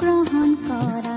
গ্ৰহণ 0.00 0.48
কৰাই 0.66 1.15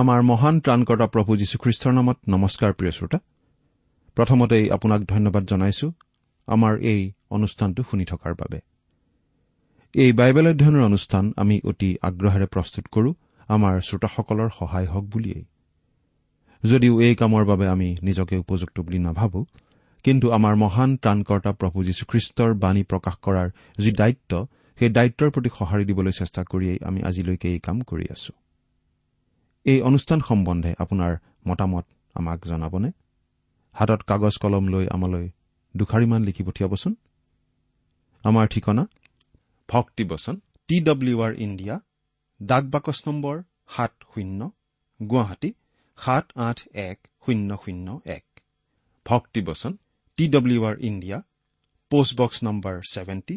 আমাৰ 0.00 0.20
মহান 0.30 0.54
ত্ৰাণকৰ্তা 0.64 1.06
প্ৰভু 1.14 1.30
যীশুখ্ৰীষ্টৰ 1.40 1.92
নামত 1.98 2.18
নমস্কাৰ 2.34 2.72
প্ৰিয় 2.78 2.92
শ্ৰোতা। 2.96 3.18
প্ৰথমতেই 4.16 4.64
আপোনাক 4.70 5.00
ধন্যবাদ 5.12 5.42
জনাইছো 5.50 5.86
আমাৰ 6.48 6.72
এই 6.92 7.00
অনুষ্ঠানটো 7.36 7.82
শুনি 7.90 8.04
থকাৰ 8.04 8.32
বাবে। 8.40 8.58
এই 9.94 10.10
বাইবেল 10.12 10.46
অধ্যয়নৰ 10.52 10.82
অনুষ্ঠান 10.90 11.24
আমি 11.36 11.56
অতি 11.70 11.90
আগ্ৰহেৰে 12.08 12.46
প্ৰস্তুত 12.46 12.84
কৰো 12.94 13.10
আমাৰ 13.48 13.74
শ্ৰোতাসকলৰ 13.88 14.48
সহায় 14.58 14.88
হওক 14.92 15.04
বুলিয়েই। 15.04 15.44
যদিও 16.62 16.94
এই 17.00 17.14
কামৰ 17.14 17.44
বাবে 17.44 17.66
আমি 17.68 17.88
নিজকে 18.02 18.34
উপযুক্ত 18.36 18.76
বুলি 18.80 18.98
নাভাবো 18.98 19.40
কিন্তু 20.04 20.26
আমাৰ 20.36 20.54
মহান 20.64 20.90
ত্ৰাণকৰ্তা 20.96 21.52
প্ৰভু 21.60 21.78
যীশুখ্ৰীষ্টৰ 21.88 22.50
বাণী 22.64 22.82
প্ৰকাশ 22.90 23.14
কৰাৰ 23.24 23.48
যি 23.82 23.90
দায়িত্ব 23.92 24.32
সেই 24.78 24.90
দায়িত্বৰ 24.96 25.28
প্ৰতি 25.34 25.50
সঁহাৰি 25.58 25.84
দিবলৈ 25.84 26.12
চেষ্টা 26.20 26.40
কৰিয়েই 26.50 26.78
আমি 26.88 27.00
আজিলৈকে 27.08 27.46
এই 27.54 27.60
কাম 27.66 27.76
কৰি 27.90 28.06
আছো। 28.16 28.32
এই 29.66 29.78
অনুষ্ঠান 29.82 30.20
সম্বন্ধে 30.20 30.70
আপোনাৰ 30.78 31.12
মতামত 31.48 31.86
আমাক 32.14 32.38
জনাবনে? 32.46 32.90
হাতত 33.74 34.00
কাগজ 34.02 34.34
কলম 34.42 34.64
লৈ 34.68 34.84
আমালৈ 34.90 35.26
দুখাৰিমান 35.74 36.20
লিখি 36.24 36.42
পঠিয়াবচোন। 36.42 36.92
আমাৰ 38.24 38.46
ঠিকনা? 38.48 38.84
ভক্তিবচন 39.68 40.36
টি 40.68 40.76
ডব্লিউ 40.80 41.16
আৰ 41.22 41.32
ইণ্ডিয়া 41.46 41.76
ডাক 42.42 42.64
বাকচ 42.64 42.98
নম্বৰ 43.06 43.36
সাত 43.68 43.92
শূন্য 44.12 44.40
গুৱাহাটী 45.00 45.50
সাত 45.98 46.26
আঠ 46.48 46.58
এক 46.88 46.98
শূন্য 47.24 47.50
শূন্য 47.64 47.86
এক। 48.04 48.24
ভক্তিবচন 49.06 49.72
T 50.18 50.24
W 50.28 50.60
R 50.64 50.76
India 50.80 51.18
postbox 51.90 52.38
number 52.44 52.76
seventy 52.92 53.36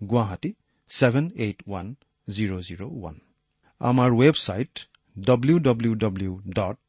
Guwahati 0.00 0.50
seven 0.90 1.24
eight 1.36 1.58
one 1.66 1.86
zero' 2.28 2.62
zero' 2.68 2.84
one. 2.98 3.16
আমাৰ 3.80 4.10
website 4.20 4.74
W 5.16 5.56
W 5.58 5.92
W 5.94 6.32
dot 6.50 6.80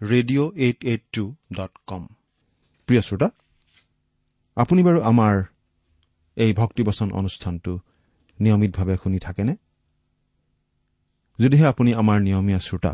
radio' 0.00 0.50
eight 0.56 0.78
eight 0.84 1.02
two 1.12 1.24
dot 1.52 1.72
com 1.86 2.02
প্ৰিয় 2.88 3.02
শ্ৰোতা 3.02 3.28
আপুনি 4.56 4.80
বাৰু 4.82 4.98
আমাৰ 5.00 5.34
এই 6.36 6.52
ভক্তিবচন 6.52 7.08
অনুষ্ঠানটো 7.12 7.72
নিয়মিতভাৱে 8.40 8.96
শুনি 9.02 9.18
থাকেনে? 9.18 9.54
যদিহে 11.38 11.66
আপুনি 11.66 11.90
আমাৰ 11.92 12.18
নিয়মীয়া 12.20 12.58
শ্ৰোতা 12.58 12.92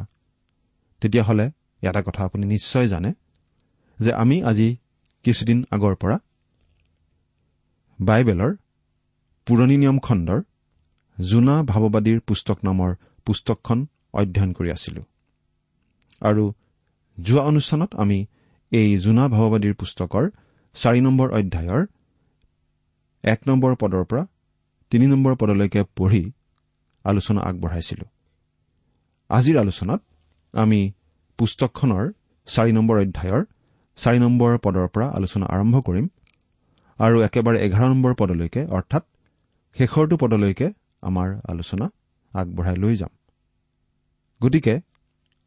তেতিয়াহ'লে 1.02 1.46
এটা 1.82 2.00
কথা 2.02 2.20
আপুনি 2.24 2.44
নিশ্চয় 2.46 2.86
জানে 2.88 3.10
যে 3.98 4.10
আমি 4.12 4.36
আজি 4.42 4.68
কিছুদিন 5.24 5.58
আগৰ 5.70 5.94
পৰা 5.94 6.16
বাইবেলৰ 7.98 8.52
পুৰণি 9.46 9.76
নিয়ম 9.76 9.98
খণ্ডৰ 9.98 10.40
জোনা 11.18 11.56
ভাৱবাদীৰ 11.62 12.18
পুস্তক 12.20 12.58
নামৰ 12.64 12.90
পুস্তকখন 13.26 13.78
অধ্যয়ন 14.14 14.52
কৰি 14.52 14.70
আছিলো। 14.70 15.02
আৰু 16.20 16.52
যোৱা 17.18 17.42
অনুষ্ঠানত 17.42 17.94
আমি 17.94 18.26
এই 18.72 18.98
জোনা 18.98 19.28
ভাৱবাদীৰ 19.28 19.74
পুস্তকৰ 19.74 20.30
চাৰি 20.74 21.00
নম্বৰ 21.00 21.28
অধ্যায়ৰ 21.32 21.86
এক 23.24 23.40
নম্বৰ 23.48 23.74
পদৰ 23.74 24.04
পৰা 24.04 24.26
তিনি 24.90 25.06
নম্বৰ 25.06 25.36
পদলৈকে 25.36 25.82
পঢ়ি 25.96 26.32
আলোচনা 27.04 27.40
আগবঢ়াইছিলো। 27.40 28.04
আজিৰ 29.30 29.58
আলোচনাত 29.58 30.00
আমি 30.54 30.92
পুস্তকখনৰ 31.38 32.12
চাৰি 32.46 32.72
নম্বৰ 32.72 32.96
অধ্যায়ৰ 33.00 33.44
চাৰি 33.96 34.18
নম্বৰ 34.18 34.58
পদৰ 34.58 34.86
পৰা 34.88 35.06
আলোচনা 35.08 35.46
আৰম্ভ 35.46 35.80
কৰিম 35.80 36.08
আৰু 36.98 37.16
একেবাৰে 37.22 37.58
এঘাৰ 37.58 37.88
নম্বৰ 37.88 38.14
পদলৈকে 38.14 38.66
অৰ্থাৎ 38.66 39.04
শেষৰটো 39.76 40.16
পদলৈকে 40.16 40.72
আমাৰ 41.02 41.28
আলোচনা 41.48 41.86
আগবঢ়াই 42.34 42.76
লৈ 42.76 42.96
যাম। 42.96 43.17
গতিকে 44.42 44.80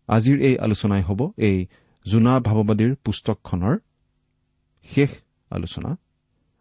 আজিৰ 0.08 0.38
এই 0.42 0.58
আলোচনাই 0.58 1.02
হ'ব 1.02 1.22
এই 1.38 1.58
জোনা 2.06 2.40
ভাৱবাদীৰ 2.40 2.96
পুস্তকখনৰ 2.96 3.78
শেষ 4.84 5.12
আলোচনা। 5.50 5.98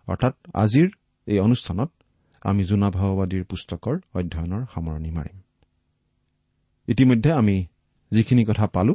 অৰ্থাৎ 0.08 0.34
আজিৰ 0.54 0.88
এই 1.26 1.38
অনুষ্ঠানত 1.38 1.90
আমি 2.42 2.64
জোনা 2.64 2.90
ভাৱবাদীৰ 2.90 3.44
পুস্তকৰ 3.44 3.96
অধ্যয়নৰ 4.14 4.62
সামৰণি 4.74 5.10
মাৰিম। 5.10 5.38
ইতিমধ্যে 6.88 7.32
আমি 7.32 7.66
যিখিনি 8.10 8.44
কথা 8.44 8.66
পালো 8.66 8.94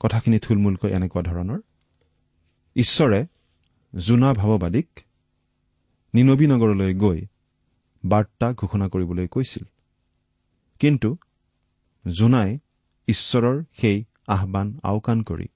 কথাখিনি 0.00 0.38
থুলমূলকৈ 0.38 0.90
এনেকুৱা 0.90 1.22
ধৰণৰ। 1.22 1.60
ঈশ্বৰে 2.76 3.26
জোনা 3.94 4.32
ভাৱবাদীক 4.32 4.88
নিনবী 6.14 6.46
নগৰলৈ 6.46 6.94
গৈ 6.94 7.20
বাৰ্তা 8.04 8.52
ঘোষণা 8.52 8.88
কৰিবলৈ 8.88 9.26
কৈছিল। 9.28 9.64
কিন্তু 10.80 11.16
জোনাই 12.08 12.58
ঈশ্বৰৰ 13.10 13.64
সেই 13.76 14.04
আহান 14.26 14.80
আওকাণ 14.82 15.22
কৰি 15.22 15.46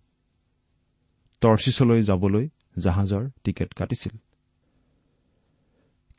টৰ্চিছলৈ 1.40 2.02
যাবলৈ 2.02 2.48
জাহাজৰ 2.78 3.30
টিকেট 3.44 3.74
কাটিছিল। 3.74 4.18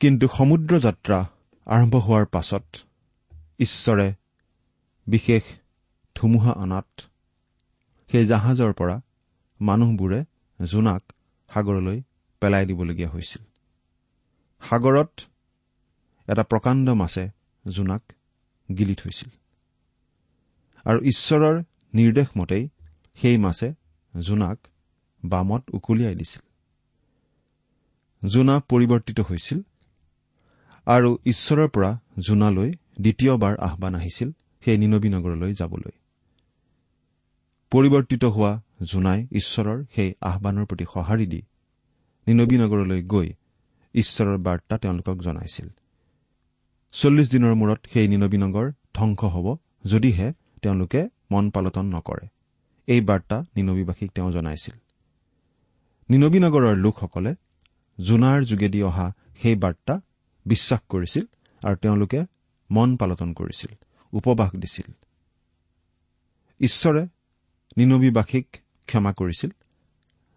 কিন্তু 0.00 0.28
সমুদ্ৰ 0.28 0.78
যাত্ৰা 0.78 1.18
আৰম্ভ 1.66 1.96
হোৱাৰ 1.96 2.26
পাছত 2.26 2.64
ঈশ্বৰে 3.58 4.14
বিশেষ 5.06 5.42
ধুমুহা 6.14 6.52
অনাত 6.52 7.00
সেই 8.12 8.26
জাহাজৰ 8.26 8.72
পৰা 8.72 9.00
মানুহবোৰে 9.60 10.24
জোনাক 10.64 11.02
সাগৰলৈ 11.54 12.02
পেলাই 12.40 12.66
দিবলগীয়া 12.66 13.08
হৈছিল। 13.08 13.42
সাগৰত 14.70 15.20
এটা 16.28 16.42
প্ৰকাণ্ড 16.42 16.90
মাছে 16.90 17.30
জোনাক 17.68 18.02
গিলি 18.78 18.94
থৈছিল। 18.94 19.28
আৰু 20.86 20.98
ঈশ্বৰৰ 21.12 21.56
নিৰ্দেশ 21.94 22.28
মতেই 22.36 22.64
সেই 23.18 23.36
মাছে 23.38 23.68
জোনাক 24.14 24.58
বামত 25.22 25.62
উকলিয়াই 25.70 26.14
দিছিল। 26.14 26.42
জোনা 28.22 28.54
পৰিৱৰ্তিত 28.70 29.18
হৈছিল 29.20 29.58
আৰু 30.86 31.10
ঈশ্বৰৰ 31.26 31.68
পৰা 31.68 31.90
জোনালৈ 32.18 32.70
দ্বিতীয়বাৰ 33.00 33.54
আহ্বান 33.58 33.94
আহিছিল 33.94 34.28
সেই 34.64 34.76
নিনবী 34.78 35.08
নগৰলৈ 35.08 35.52
যাবলৈ। 35.52 35.94
পৰিৱৰ্তিত 37.72 38.22
হোৱা 38.24 38.52
জোনাই 38.82 39.20
ঈশ্বৰৰ 39.32 39.78
সেই 39.94 40.10
আহ্বানৰ 40.20 40.64
প্ৰতি 40.64 40.84
সঁহাৰি 40.94 41.26
দি 41.26 41.40
নিনবী 42.26 42.56
নগৰলৈ 42.56 43.00
গৈ 43.02 43.28
ঈশ্বৰৰ 43.94 44.38
বাৰ্তা 44.38 44.74
তেওঁলোকক 44.78 45.16
জনাইছিল। 45.22 45.68
চল্লিছ 46.94 47.28
দিনৰ 47.30 47.54
মূৰত 47.54 47.80
সেই 47.92 48.06
নিনবী 48.08 48.38
নগৰ 48.38 48.66
ধ্বংস 48.94 49.20
হ'ব 49.34 49.46
যদিহে 49.84 50.28
তেওঁলোকে 50.66 51.08
মন 51.30 51.50
পালটন 51.50 51.86
নকৰে। 51.86 52.26
এই 52.86 53.00
বাৰ্তা 53.00 53.42
নিনবীবাসীক 53.56 54.12
তেওঁ 54.12 54.32
জনাইছিল। 54.32 54.74
নিনবী 56.10 56.38
নগৰৰ 56.38 56.76
লোকসকলে 56.76 57.34
জোনাৰ 58.00 58.42
যোগেদি 58.42 58.82
অহা 58.82 59.12
সেই 59.42 59.54
বাৰ্তা 59.54 60.00
বিশ্বাস 60.46 60.80
কৰিছিল 60.88 61.24
আৰু 61.64 61.76
তেওঁলোকে 61.76 62.24
মন 62.70 62.96
পালটন 62.96 63.32
কৰিছিল 63.32 63.74
উপবাস 64.12 64.50
দিছিল। 64.52 64.92
ঈশ্বৰে 66.60 67.06
নিনবীবাসীক 67.76 68.56
ক্ষমা 68.86 69.12
কৰিছিল 69.12 69.50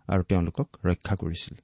আৰু 0.08 0.24
তেওঁলোকক 0.24 0.78
ৰক্ষা 0.84 1.16
কৰিছিল। 1.16 1.58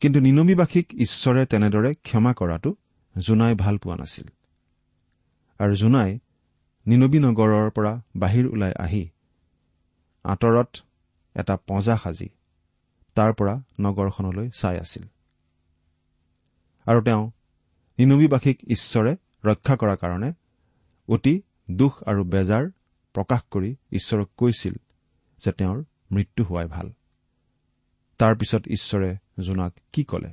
কিন্তু 0.00 0.20
নিনবীবাসীক 0.20 0.86
ঈশ্বৰে 0.94 1.46
তেনেদৰে 1.46 1.94
ক্ষমা 1.94 2.34
কৰাটো 2.34 2.74
জোনাই 3.18 3.54
ভাল 3.54 3.78
পোৱা 3.78 3.96
নাছিল। 3.96 4.26
আৰু 5.58 5.74
জোনাই 5.74 6.18
নিনবী 6.86 7.18
নগৰৰ 7.18 7.70
পৰা 7.70 8.02
বাহিৰ 8.16 8.46
ওলাই 8.46 8.72
আহি 8.72 9.08
আঁতৰত 10.24 10.76
এটা 11.34 11.56
পঁজা 11.56 11.96
সাজি 11.96 12.28
তাৰ 13.14 13.32
পৰা 13.32 13.62
নগৰখনলৈ 13.80 14.50
চাই 14.50 14.76
আছিল। 14.78 15.04
আৰু 16.86 17.00
তেওঁ 17.02 17.30
নিনবীবাসীক 17.98 18.58
ঈশ্বৰে 18.64 19.16
ৰক্ষা 19.44 19.76
কৰাৰ 19.76 19.96
কাৰণে 19.96 20.32
অতি 21.08 21.42
দুখ 21.70 22.02
আৰু 22.02 22.24
বেজাৰ 22.24 22.70
প্ৰকাশ 23.12 23.42
কৰি 23.50 23.76
ঈশ্বৰক 23.92 24.30
কৈছিল 24.36 24.74
যে 25.44 25.52
তেওঁৰ 25.52 25.84
মৃত্যু 26.12 26.44
হোৱাই 26.44 26.66
ভাল। 26.66 26.92
তাৰ 28.18 28.34
পিছত 28.36 28.68
ঈশ্বৰে 28.68 29.16
জোনাক 29.38 29.72
কি 29.92 30.04
কলে? 30.04 30.32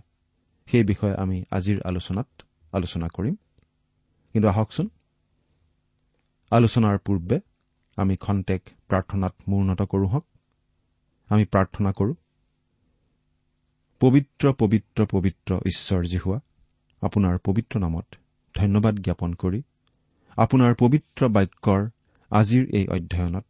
সেই 0.65 0.83
বিষয়ে 0.83 1.15
আমি 1.15 1.43
আজিৰ 1.51 1.81
আলোচনাত 1.85 2.27
আলোচনা 2.71 3.07
কৰিম। 3.07 3.35
কিন্তু 4.33 4.47
আহকচোন 4.47 4.89
আলোচনাৰ 6.53 6.97
পূৰ্বে 7.05 7.37
আমি 7.97 8.15
খন্তেক 8.23 8.61
প্ৰাৰ্থনাত 8.89 9.33
মূৰ্ণত 9.49 9.81
কৰো 9.91 10.05
হওক। 10.13 10.25
আমি 11.29 11.45
প্ৰাৰ্থনা 11.53 11.91
কৰো 11.99 12.13
পবিত্ৰ 14.01 14.45
পবিত্ৰ 14.61 14.99
পবিত্ৰ 15.13 15.51
ঈশ্বৰ 15.71 16.01
হোৱা 16.23 16.39
আপোনাৰ 17.01 17.35
পবিত্ৰ 17.47 17.75
নামত 17.79 18.07
ধন্যবাদ 18.55 18.95
জ্ঞাপন 19.05 19.31
কৰি 19.41 19.59
আপোনাৰ 20.37 20.71
পবিত্ৰ 20.81 21.21
বাক্যৰ 21.35 21.81
আজিৰ 22.31 22.63
এই 22.77 22.85
অধ্যয়নত 22.95 23.45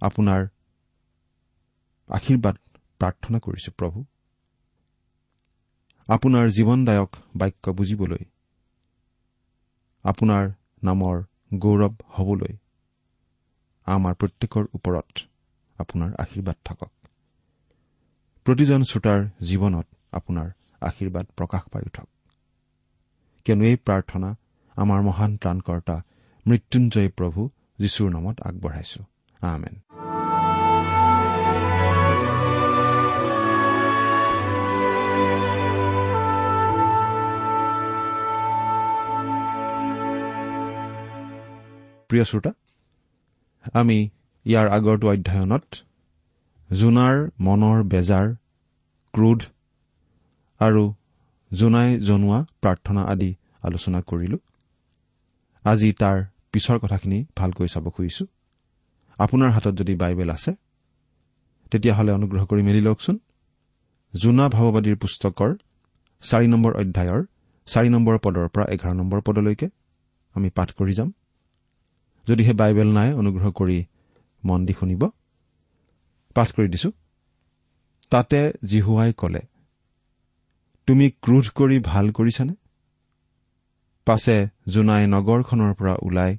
আপোনাৰ 0.00 0.42
আশীৰ্বাদ 2.10 2.56
প্ৰাৰ্থনা 3.00 3.38
কৰিছো 3.46 3.70
প্ৰভু। 3.78 3.98
আপোনাৰ 6.08 6.44
জীৱনদায়ক 6.56 7.10
বাক্য 7.36 7.64
বুজিবলৈ 7.78 8.22
আপোনাৰ 10.04 10.44
নামৰ 10.82 11.16
গৌৰৱ 11.54 11.94
হবলৈ। 12.08 12.56
আমাৰ 13.86 14.14
প্ৰত্যেকৰ 14.14 14.64
ওপৰত 14.74 15.20
আপোনাৰ 15.78 16.14
আশীৰ্বাদ 16.18 16.56
থাকক। 16.64 16.90
প্ৰতিজন 18.44 18.82
শ্ৰোতাৰ 18.82 19.28
জীৱনত 19.40 19.86
আপোনাৰ 20.12 20.50
আশীৰ্বাদ 20.80 21.26
প্ৰকাশ 21.36 21.62
পাই 21.62 21.82
উঠক। 21.86 22.08
কিয়নো 23.44 23.64
এই 23.64 23.76
প্ৰাৰ্থনা 23.76 24.34
আমাৰ 24.76 25.02
মহান 25.02 25.36
ত্ৰাণকৰ্তা 25.36 26.02
মৃত্যুঞ্জয় 26.46 27.08
প্ৰভু 27.08 27.50
যীশুৰ 27.78 28.10
নামত 28.10 28.40
আগবঢ়াইছো। 28.40 29.04
আমেন। 29.40 29.87
প্ৰিয় 42.10 42.24
শ্ৰোতা 42.30 42.52
আমি 43.80 43.98
ইয়াৰ 44.46 44.66
আগৰটো 44.76 45.06
অধ্যয়নত 45.14 45.66
জোনাৰ 46.70 47.16
মনৰ 47.46 47.78
বেজাৰ 47.92 48.26
ক্ৰোধ 49.14 49.40
আৰু 50.60 50.84
জোনাই 51.50 51.88
জনোৱা 52.08 52.38
প্ৰাৰ্থনা 52.62 53.02
আদি 53.12 53.30
আলোচনা 53.66 54.00
কৰিলো। 54.10 54.38
আজি 55.64 55.88
তাৰ 56.02 56.18
পিছৰ 56.52 56.76
কথাখিনি 56.82 57.18
ভালকৈ 57.38 57.68
চাব 57.74 57.84
খুজিছো। 57.94 58.24
আপোনাৰ 59.18 59.50
হাতত 59.56 59.74
যদি 59.80 59.94
বাইবেল 60.02 60.30
আছে 60.36 60.50
তেতিয়াহ'লে 61.70 62.12
অনুগ্ৰহ 62.18 62.42
কৰি 62.50 62.62
মেলি 62.68 62.82
লওকচোন। 62.88 63.16
জোনা 64.14 64.46
ভাৱবাদীৰ 64.56 64.96
পুস্তকৰ 65.02 65.50
চাৰি 66.22 66.46
নম্বৰ 66.54 66.72
অধ্যায়ৰ 66.82 67.22
চাৰি 67.68 67.88
নম্বৰ 67.94 68.14
পদৰ 68.24 68.46
পৰা 68.54 68.64
এঘাৰ 68.74 68.94
নম্বৰ 69.00 69.18
পদলৈকে 69.26 69.66
আমি 70.34 70.48
পাঠ 70.56 70.68
কৰি 70.78 70.92
যাম। 70.98 71.08
যদিহে 72.28 72.52
বাইবেল 72.52 72.88
নাই 72.92 73.14
অনুগ্ৰহ 73.14 73.50
কৰি 73.50 73.78
মন 74.44 74.66
দি 74.66 74.72
শুনিব। 74.72 75.02
পাঠ 76.34 76.48
কৰি 76.52 76.68
দিছো। 76.68 76.90
তাতে 78.10 78.40
জিহুৱাই 78.64 79.12
কলে 79.12 79.42
তুমি 80.86 81.10
ক্ৰোধ 81.10 81.46
কৰি 81.50 81.76
ভাল 81.80 82.06
কৰিছানে? 82.10 82.54
পাছে 84.06 84.36
জোনাই 84.68 85.06
নগৰখনৰ 85.06 85.72
পৰা 85.74 85.94
ওলাই 86.02 86.32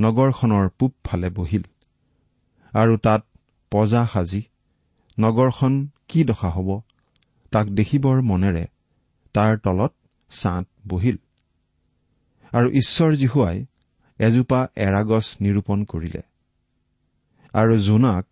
নগৰখনৰ 0.00 0.68
পূবফালে 0.78 1.28
বহিল। 1.30 1.64
আৰু 2.74 2.96
তাত 2.96 3.22
পজা 3.72 4.02
সাজি 4.06 4.42
নগৰখন 5.18 5.72
কি 6.08 6.24
দশা 6.24 6.50
হ'ব 6.50 6.80
তাক 7.50 7.66
দেখিবৰ 7.68 8.22
মনেৰে 8.22 8.64
তাৰ 9.32 9.58
তলত 9.58 9.92
ছাঁত 10.30 10.66
বহিল। 10.88 11.16
আৰু 12.52 12.68
ঈশ্বৰ 12.70 13.10
জীহুৱাই 13.14 13.66
এজোপা 14.20 14.60
এৰাগছ 14.76 15.26
নিৰূপণ 15.40 15.84
কৰিলে। 15.84 16.22
আৰু 17.52 17.76
জোনাক 17.78 18.26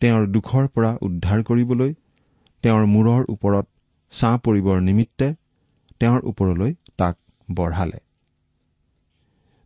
তেওঁৰ 0.00 0.26
দুখৰ 0.26 0.68
পৰা 0.68 0.90
উদ্ধাৰ 1.02 1.42
কৰিবলৈ 1.42 1.94
তেওঁৰ 2.62 2.84
মূৰৰ 2.86 3.22
ওপৰত 3.28 3.66
ছাঁ 4.12 4.38
পৰিবৰ 4.38 4.80
নিমিত্তে 4.80 5.34
তেওঁৰ 6.00 6.20
ওপৰলৈ 6.24 6.74
তাক 6.96 7.16
বঢ়ালে। 7.54 7.98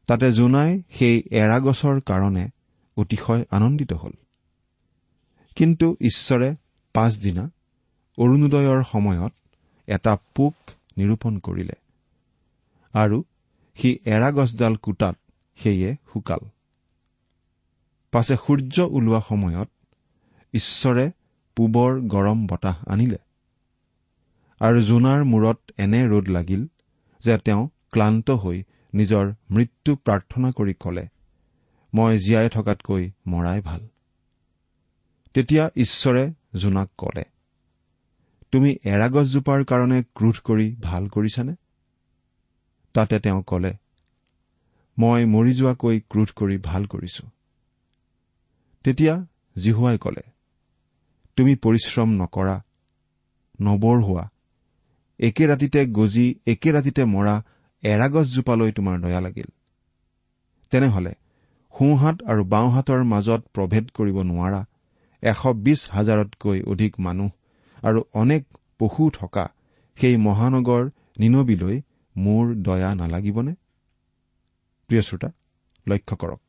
তাতে 0.06 0.32
জোনাই 0.32 0.82
সেই 0.90 1.22
এৰাগছৰ 1.30 2.00
কাৰণে 2.00 2.44
অতিশয় 2.96 3.44
আনন্দিত 3.50 3.92
হ'ল। 3.92 4.12
কিন্তু 5.56 5.96
ঈশ্বৰে 6.00 6.48
পাছদিনা 6.94 7.44
অৰুণোদয়ৰ 8.18 8.82
সময়ত 8.84 9.32
এটা 9.86 10.12
পোক 10.34 10.54
নিৰূপণ 10.96 11.38
কৰিলে। 11.38 11.76
আৰু 12.94 13.18
সি 13.76 13.90
এৰাগছডাল 14.04 14.74
কোটাত 14.76 15.16
সেয়ে 15.60 15.90
শুকাল। 16.12 16.42
পাছে 18.12 18.34
সূৰ্য 18.44 18.76
ওলোৱা 18.90 19.20
সময়ত 19.28 19.68
ঈশ্বৰে 20.54 21.04
পূবৰ 21.56 21.90
গৰম 22.06 22.38
বতাহ 22.46 22.76
আনিলে 22.92 23.20
আৰু 24.60 24.78
জোনাৰ 24.82 25.20
মূৰত 25.24 25.58
এনে 25.78 26.00
ৰ'দ 26.08 26.26
লাগিল 26.28 26.62
যে 27.24 27.34
তেওঁ 27.38 27.62
ক্লান্ত 27.92 28.28
হৈ 28.42 28.58
নিজৰ 28.94 29.24
মৃত্যু 29.50 29.90
প্ৰাৰ্থনা 30.04 30.48
কৰি 30.50 30.74
কলে 30.80 31.04
মই 31.92 32.18
জীয়াই 32.18 32.48
থকাতকৈ 32.48 33.04
মৰাই 33.26 33.60
ভাল। 33.60 33.82
তেতিয়া 35.34 35.64
ঈশ্বৰে 35.76 36.24
জোনাক 36.58 36.88
কলে 36.98 37.24
তুমি 38.52 38.70
এৰাগছজোপাৰ 38.84 39.60
কাৰণে 39.64 39.98
ক্ৰোধ 40.16 40.36
কৰি 40.44 40.66
ভাল 40.82 41.02
কৰিছানে? 41.08 41.54
তাতে 42.94 43.16
তেওঁ 43.18 43.42
কলে 43.42 43.72
মই 45.00 45.20
মৰি 45.34 45.52
যোৱাকৈ 45.58 45.96
ক্ৰোধ 46.10 46.30
কৰি 46.38 46.56
ভাল 46.68 46.82
কৰিছো। 46.86 47.24
তেতিয়া 48.84 49.14
জিহুৱাই 49.56 49.98
কলে 49.98 50.24
তুমি 51.38 51.52
পৰিশ্ৰম 51.64 52.10
নকৰা 52.20 52.56
নবঢ়োৱা 53.60 54.24
একে 55.20 55.44
ৰাতিতে 55.46 55.80
গজি 55.98 56.26
একে 56.46 56.70
ৰাতিতে 56.72 57.02
মৰা 57.14 57.34
এৰাগছজোপালৈ 57.82 58.70
তোমাৰ 58.72 58.96
দয়া 59.00 59.20
লাগিল। 59.20 59.48
তেনেহলে 60.72 61.12
সোঁহাত 61.74 62.16
আৰু 62.22 62.42
বাওঁহাতৰ 62.44 63.02
মাজত 63.04 63.40
প্ৰভেদ 63.54 63.84
কৰিব 63.96 64.16
নোৱাৰা 64.22 64.60
এশ 65.22 65.40
বিছ 65.66 65.80
হাজাৰতকৈ 65.90 66.58
অধিক 66.72 66.92
মানুহ 67.00 67.30
আৰু 67.82 68.00
অনেক 68.14 68.42
পশু 68.78 69.04
থকা 69.10 69.44
সেই 69.98 70.16
মহানগৰ 70.26 70.82
নিনবিলৈ 71.18 71.76
মোৰ 72.16 72.44
দয়া 72.66 72.90
নালাগিবনে? 72.94 73.52
প্ৰিয় 74.90 75.02
শ্ৰোতা 75.08 75.28
লক্ষ্য 75.86 76.14
কৰক 76.16 76.42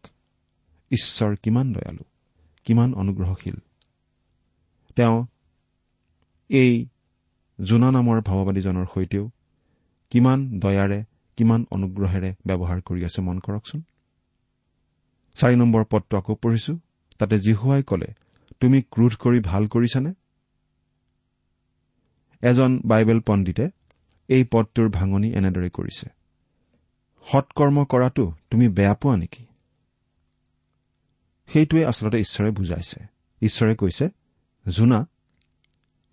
ঈশ্বৰ 0.92 1.32
কিমান 1.44 1.68
দয়ালু 1.74 2.04
কিমান 2.68 2.90
অনুগ্ৰহশীল। 2.94 3.58
তেওঁ 4.98 5.18
এই 6.50 6.72
জোনা 7.60 7.90
নামৰ 7.92 8.18
ভাৱবাদীজনৰ 8.30 8.86
সৈতেও 8.94 9.26
কিমান 10.12 10.40
দয়াৰে 10.64 11.00
কিমান 11.38 11.62
অনুগ্ৰহেৰে 11.76 12.30
ব্যৱহাৰ 12.48 12.80
কৰি 12.88 13.02
আছে 13.08 13.20
মন 13.22 13.38
কৰকচোন। 13.46 13.82
চাৰি 15.38 15.56
নম্বৰ 15.56 15.84
পদটো 15.92 16.14
আকৌ 16.18 16.34
পঢ়িছো 16.36 16.74
তাতে 17.20 17.36
জিহুৱাই 17.46 17.82
কলে 17.84 18.10
তুমি 18.60 18.78
ক্ৰোধ 18.94 19.14
কৰি 19.24 19.40
ভাল 19.50 19.64
কৰিছানে? 19.68 20.12
এজন 22.44 22.72
বাইবেল 22.86 23.20
পণ্ডিতে 23.28 23.66
এই 24.30 24.44
পদটোৰ 24.52 24.88
ভাঙনি 24.98 25.30
এনেদৰে 25.40 25.70
কৰিছে 25.78 26.08
সৎকৰ্ম 27.28 27.86
কৰাটো 27.86 28.34
তুমি 28.51 28.70
বেয়া 28.70 28.94
পোৱা 28.94 29.18
নেকি? 29.18 29.46
সেইটোৱে 31.48 31.86
আচলতে 31.86 32.18
ঈশ্বৰে 32.20 32.51
বুজাইছে। 32.51 33.00
ঈশ্বৰে 33.42 33.75
কৈছে 33.75 34.10
জোনা 34.68 35.08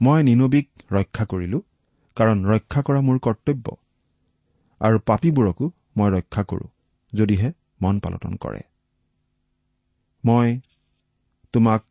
মই 0.03 0.23
নিনবীক 0.23 0.69
ৰক্ষা 0.93 1.25
কৰিলো 1.25 1.63
কাৰণ 2.17 2.47
ৰক্ষা 2.47 2.83
কৰা 2.83 3.01
মোৰ 3.01 3.19
কৰ্তব্য 3.19 3.77
আৰু 4.81 4.99
পাপীবোৰকো 4.99 5.71
মই 5.97 6.11
ৰক্ষা 6.11 6.43
কৰো 6.45 6.67
যদিহে 7.15 7.53
মন 7.83 8.01
পালন 8.01 8.37
কৰে। 8.37 8.61
মই 10.25 10.61
তোমাক 11.53 11.85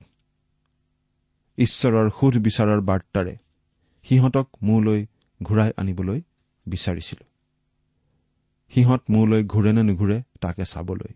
ঈশ্বৰৰ 1.58 2.10
সুধ 2.10 2.34
বিচাৰৰ 2.38 2.82
বাৰ্তাৰে 2.82 3.38
সিহঁতক 4.04 4.48
মোলৈ 4.64 5.08
ঘূৰাই 5.44 5.72
আনিবলৈ 5.78 6.22
বিচাৰিছিলো। 6.68 7.27
সিহঁত 8.74 9.02
মোলৈ 9.10 9.44
ঘূৰে 9.44 9.72
নে 9.74 9.84
নুঘূৰে 9.84 10.24
তাকে 10.42 10.64
চাবলৈ। 10.66 11.14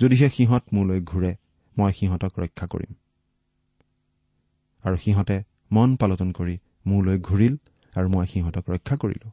যদিহে 0.00 0.28
সিহঁত 0.30 0.64
মোলৈ 0.72 1.00
ঘূৰে 1.00 1.36
মই 1.78 1.92
সিহঁতক 1.92 2.32
ৰক্ষা 2.38 2.66
কৰিম। 2.66 2.92
আৰু 4.84 4.96
সিহঁতে 4.96 5.42
মন 5.72 5.96
পালটন 5.96 6.32
কৰি 6.32 6.58
মোলৈ 6.86 7.18
ঘূৰিল 7.18 7.56
আৰু 7.94 8.08
মই 8.08 8.26
সিহঁতক 8.26 8.70
ৰক্ষা 8.70 8.96
কৰিলো। 8.96 9.30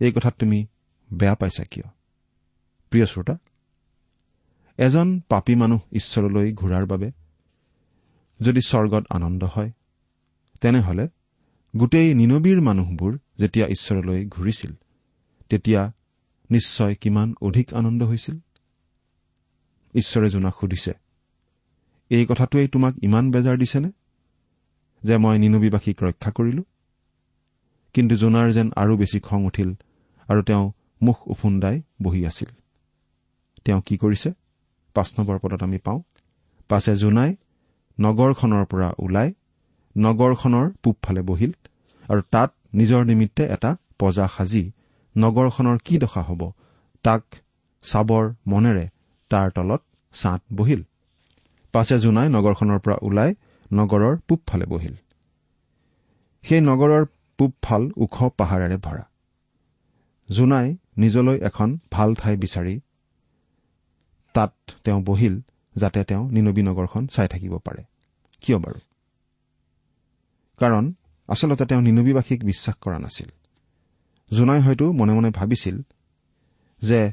এই 0.00 0.12
কথাত 0.12 0.34
তুমি 0.38 0.66
বেয়া 1.12 1.34
পাইছা 1.34 1.64
কিয়? 1.64 1.84
প্ৰিয় 2.90 3.06
শ্ৰোতা 3.06 3.38
এজন 4.78 5.20
পাপী 5.28 5.54
মানুহ 5.54 5.80
ঈশ্বৰলৈ 5.92 6.52
ঘূৰাৰ 6.52 6.86
বাবে 6.86 7.10
যদি 8.40 8.60
স্বৰ্গত 8.60 9.04
আনন্দ 9.10 9.44
হয় 9.44 9.70
তেনেহলে 10.60 11.08
গোটেই 11.76 12.14
নিনবীৰ 12.14 12.60
মানুহবোৰ 12.60 13.18
যেতিয়া 13.38 13.66
ঈশ্বৰলৈ 13.66 14.26
ঘূৰিছিল 14.26 14.72
তেতিয়া 15.48 15.92
নিশ্চয় 16.50 16.94
কিমান 16.94 17.34
অধিক 17.40 17.74
আনন্দ 17.74 18.02
হৈছিল? 18.02 18.38
ঈশ্বৰে 19.94 20.30
জোনাক 20.30 20.54
সুধিছে 20.60 20.92
এই 22.10 22.26
কথাটোৱেই 22.26 22.68
তোমাক 22.68 22.94
ইমান 23.02 23.30
বেজাৰ 23.30 23.56
দিছেনে 23.56 23.90
যে 25.02 25.16
মই 25.16 25.38
নিনবীবাসীক 25.38 26.02
ৰক্ষা 26.02 26.30
কৰিলো? 26.30 26.62
কিন্তু 27.94 28.14
জোনাৰ 28.16 28.52
যেন 28.52 28.70
আৰু 28.76 28.96
বেছি 28.96 29.20
খং 29.20 29.44
উঠিল 29.44 29.74
আৰু 30.28 30.42
তেওঁ 30.42 30.72
মুখ 31.02 31.28
উফুন্দাই 31.28 31.82
বহি 32.02 32.26
আছিল। 32.26 32.48
তেওঁ 33.64 33.80
কি 33.80 33.96
কৰিছে? 33.96 34.32
পাঁচ 34.94 35.18
নম্বৰ 35.18 35.38
পদত 35.38 35.62
আমি 35.62 35.78
পাওঁ। 35.78 36.02
পাছে 36.68 36.96
জোনাই 36.96 37.36
নগৰখনৰ 38.00 38.64
পৰা 38.64 38.92
ওলাই 38.98 39.32
নগৰখনৰ 39.96 40.70
পূবফালে 40.82 41.22
বহিল 41.22 41.52
আৰু 42.08 42.22
তাত 42.30 42.54
নিজৰ 42.74 43.04
নিমিত্তে 43.04 43.44
এটা 43.44 43.76
পজা 43.98 44.28
সাজি 44.28 44.72
নগৰখনৰ 45.18 45.78
কি 45.84 45.98
দশা 45.98 46.22
হ'ব? 46.22 46.50
তাক 47.02 47.22
চাবৰ 47.82 48.34
মনেৰে 48.46 48.88
তাৰ 49.30 49.50
তলত 49.50 49.82
ছাট 50.14 50.42
বহিল। 50.54 50.82
পাছে 51.72 51.98
জোনাই 51.98 52.28
নগৰখনৰ 52.28 52.78
পৰা 52.78 52.96
ওলাই 53.02 53.34
নগৰৰ 53.72 54.16
পূবফালে 54.28 54.66
বহিল। 54.66 54.94
সেই 56.42 56.60
নগৰৰ 56.60 57.06
পূবফাল 57.38 57.90
ওখ 57.96 58.16
পাহাৰেৰে 58.36 58.76
ভৰা। 58.76 59.04
জোনাই 60.30 60.76
নিজলৈ 60.96 61.38
এখন 61.38 61.78
ভাল 61.90 62.14
ঠাই 62.14 62.36
বিচাৰি 62.36 62.80
তাত 64.32 64.54
তেওঁ 64.84 65.02
বহিল 65.02 65.40
যাতে 65.76 66.04
তেওঁ 66.04 66.30
নিনবী 66.30 66.62
নগৰখন 66.62 67.06
চাই 67.06 67.28
থাকিব 67.28 67.58
পাৰে। 67.58 67.84
কিয় 68.40 68.58
বাৰু? 68.58 68.80
কাৰণ 70.58 70.92
আচলতে 71.28 71.66
তেওঁ 71.66 71.82
নিনবীবাসীক 71.82 72.44
বিশ্বাস 72.44 72.76
কৰা 72.80 72.98
নাছিল। 72.98 73.30
জোনাই 74.32 74.60
হয়তো 74.60 74.92
মনে 74.92 75.12
মনে 75.12 75.30
ভাবিছিল 75.30 75.82
যে 76.82 77.12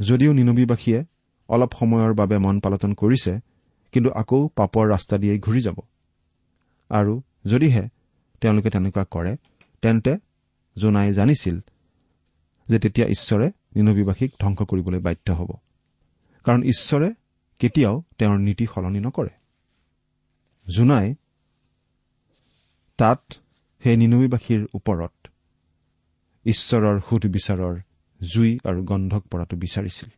যদিও 0.00 0.32
নিনবীবাসীয়ে 0.32 1.04
অলপ 1.48 1.72
সময়ৰ 1.72 2.14
বাবে 2.14 2.38
মন 2.38 2.60
পালটন 2.60 2.94
কৰিছে 2.94 3.40
কিন্তু 3.92 4.10
আকৌ 4.10 4.48
পাপৰ 4.48 4.92
ৰাস্তা 4.92 5.18
দিয়েই 5.18 5.38
ঘূৰি 5.38 5.60
যাব। 5.60 5.78
আৰু 6.90 7.22
যদিহে 7.46 7.88
তেওঁলোকে 8.40 8.70
তেনেকুৱা 8.70 9.04
কৰে 9.04 9.36
তেন্তে 9.82 10.16
জোনাই 10.78 11.12
জানিছিল 11.12 11.60
যে 12.68 12.78
তেতিয়া 12.78 13.06
ঈশ্বৰে 13.06 13.50
নিনবীবাসীক 13.76 14.34
ধ্বংস 14.40 14.62
কৰিবলৈ 14.62 14.98
বাধ্য 14.98 15.32
হ'ব। 15.32 15.50
কাৰণ 16.44 16.62
ঈশ্বৰে 16.62 17.12
কেতিয়াও 17.58 18.02
তেওঁৰ 18.18 18.38
নীতি 18.38 18.66
সলনি 18.66 19.00
নকৰে। 19.00 19.28
জোনাই 20.76 21.14
তাত 22.96 23.22
সেই 23.82 23.96
নিনবীবাসীৰ 23.96 24.66
ওপৰত 24.74 25.21
ঈশ্বৰৰ 26.44 27.00
সুধবিচাৰৰ 27.00 27.80
জুই 28.20 28.58
আৰু 28.64 28.84
গন্ধক 28.84 29.22
পৰাটো 29.26 29.56
বিচাৰিছিল। 29.56 30.08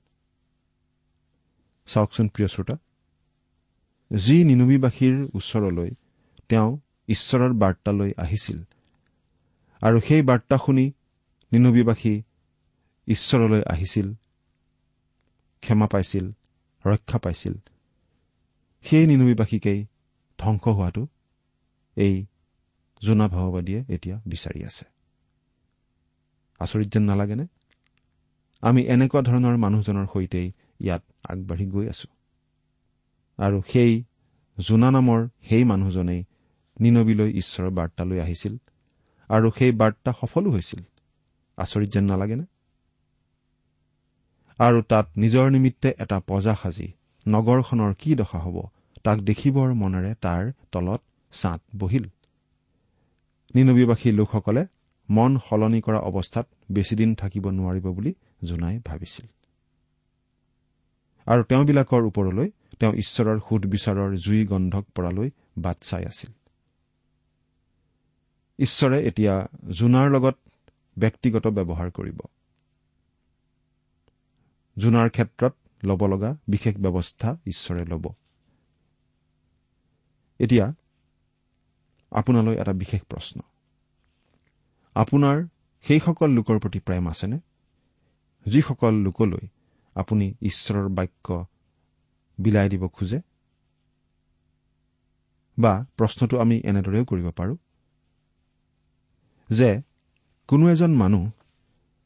চাওকচোন 1.86 2.28
প্ৰিয় 2.28 2.48
শ্ৰোতা 2.48 2.76
যি 4.16 4.44
নিনবীবাসীৰ 4.44 5.26
ওচৰলৈ 5.34 5.90
তেওঁ 6.48 6.78
ঈশ্বৰৰ 7.08 7.52
বাৰ্তালৈ 7.52 8.12
আহিছিল 8.18 8.64
আৰু 9.82 10.00
সেই 10.00 10.22
বাৰ্তা 10.22 10.56
শুনি 10.56 10.92
নিনবীবাসী 11.52 12.22
ঈশ্বৰলৈ 13.08 13.62
আহিছিল 13.66 14.14
ক্ষমা 15.60 15.86
পাইছিল 15.86 16.32
ৰক্ষা 16.86 17.18
পাইছিল। 17.18 17.54
সেই 18.82 19.06
নিনবীবাসীকেই 19.06 19.86
ধ্বংস 20.38 20.68
হোৱাটো 20.68 21.06
এই 21.96 22.26
জোনা 23.02 23.28
ভাৱবাদীয়ে 23.28 23.84
এতিয়া 23.88 24.20
বিচাৰি 24.26 24.64
আছে। 24.64 24.93
আচৰিত 26.64 26.88
যেন 26.94 27.04
নালাগেনে? 27.10 27.46
আমি 28.62 28.80
এনেকুৱা 28.94 29.20
ধৰণৰ 29.28 29.56
মানুহজনৰ 29.64 30.06
সৈতেই 30.12 30.48
ইয়াত 30.80 31.02
আগবাঢ়ি 31.30 31.66
গৈ 31.66 31.86
আছো। 31.88 32.08
আৰু 33.38 33.58
সেই 33.72 33.92
জোনা 34.56 34.88
নামৰ 34.90 35.20
সেই 35.48 35.64
মানুহজনেই 35.64 36.20
নিনবীলৈ 36.76 37.30
ঈশ্বৰৰ 37.40 37.70
বাৰ্তা 37.70 38.02
লৈ 38.04 38.18
আহিছিল 38.24 38.54
আৰু 39.30 39.48
সেই 39.58 39.72
বাৰ্তা 39.80 40.10
সফলো 40.20 40.48
হৈছিল। 40.50 40.82
আচৰিত 41.58 41.88
যেন 41.90 42.04
নালাগেনে? 42.04 42.46
আৰু 44.58 44.78
তাত 44.90 45.06
নিজৰ 45.16 45.46
নিমিত্তে 45.50 45.88
এটা 45.98 46.18
পজা 46.28 46.54
সাজি 46.54 46.88
নগৰখনৰ 47.26 47.92
কি 48.00 48.10
দশা 48.14 48.38
হ'ব 48.44 48.56
তাক 49.04 49.18
দেখিবৰ 49.28 49.68
মনেৰে 49.80 50.12
তাৰ 50.24 50.42
তলত 50.72 51.00
ছাট 51.32 51.60
বহিল। 51.78 52.04
নিনবীবাসী 53.54 54.08
লোকসকলে 54.12 54.62
মন 55.14 55.32
সলনি 55.48 55.80
কৰা 55.80 56.00
অৱস্থাত 56.00 56.46
বেছিদিন 56.72 57.14
থাকিব 57.14 57.44
নোৱাৰিব 57.50 57.86
বুলি 57.92 58.12
জোনাই 58.44 58.78
ভাবিছিল। 58.84 59.26
আৰু 61.26 61.42
তেওঁবিলাকৰ 61.42 62.02
ওপৰলৈ 62.04 62.48
তেওঁ 62.80 62.94
ঈশ্বৰৰ 62.94 63.38
সুধবিচাৰৰ 63.38 64.10
জুই 64.16 64.46
গন্ধক 64.46 64.84
পৰালৈ 64.94 65.30
বাট 65.58 65.76
চাই 65.80 66.04
আছিল। 66.04 66.32
ঈশ্বৰে 68.58 68.98
এতিয়া 69.02 69.34
জোনাৰ 69.70 70.10
লগত 70.10 70.36
ব্যক্তিগত 70.98 71.46
ব্যৱহাৰ 71.46 71.90
কৰিব। 71.90 72.18
জোনাৰ 74.76 75.08
ক্ষেত্ৰত 75.10 75.54
ল'ব 75.84 76.06
লগা 76.06 76.30
বিশেষ 76.48 76.74
ব্যৱস্থা 76.76 77.36
ঈশ্বৰে 77.46 77.84
ল'ব। 77.84 78.04
এতিয়া 80.38 80.66
আপোনালৈ 82.10 82.54
এটা 82.56 82.72
বিশেষ 82.72 83.02
প্ৰশ্ন। 83.02 83.40
আপোনাৰ 84.94 85.46
সেইসকল 85.86 86.30
লোকৰ 86.30 86.58
প্ৰতি 86.58 86.80
প্ৰেম 86.80 87.08
আছেনে? 87.08 87.38
যিসকল 88.46 88.94
লোকলৈ 88.94 89.46
আপুনি 89.94 90.34
ঈশ্বৰৰ 90.42 90.88
বাক্য 90.88 91.46
বিলাই 92.38 92.68
দিব 92.68 92.88
খোজে? 92.88 93.20
বা 95.58 95.84
প্ৰশ্নটো 95.96 96.38
আমি 96.38 96.56
এনেদৰেও 96.64 97.04
কৰিব 97.04 97.30
পাৰোঁ। 97.30 97.56
যে 99.50 99.82
কোনো 100.48 100.68
এজন 100.68 100.92
মানুহ 100.94 101.30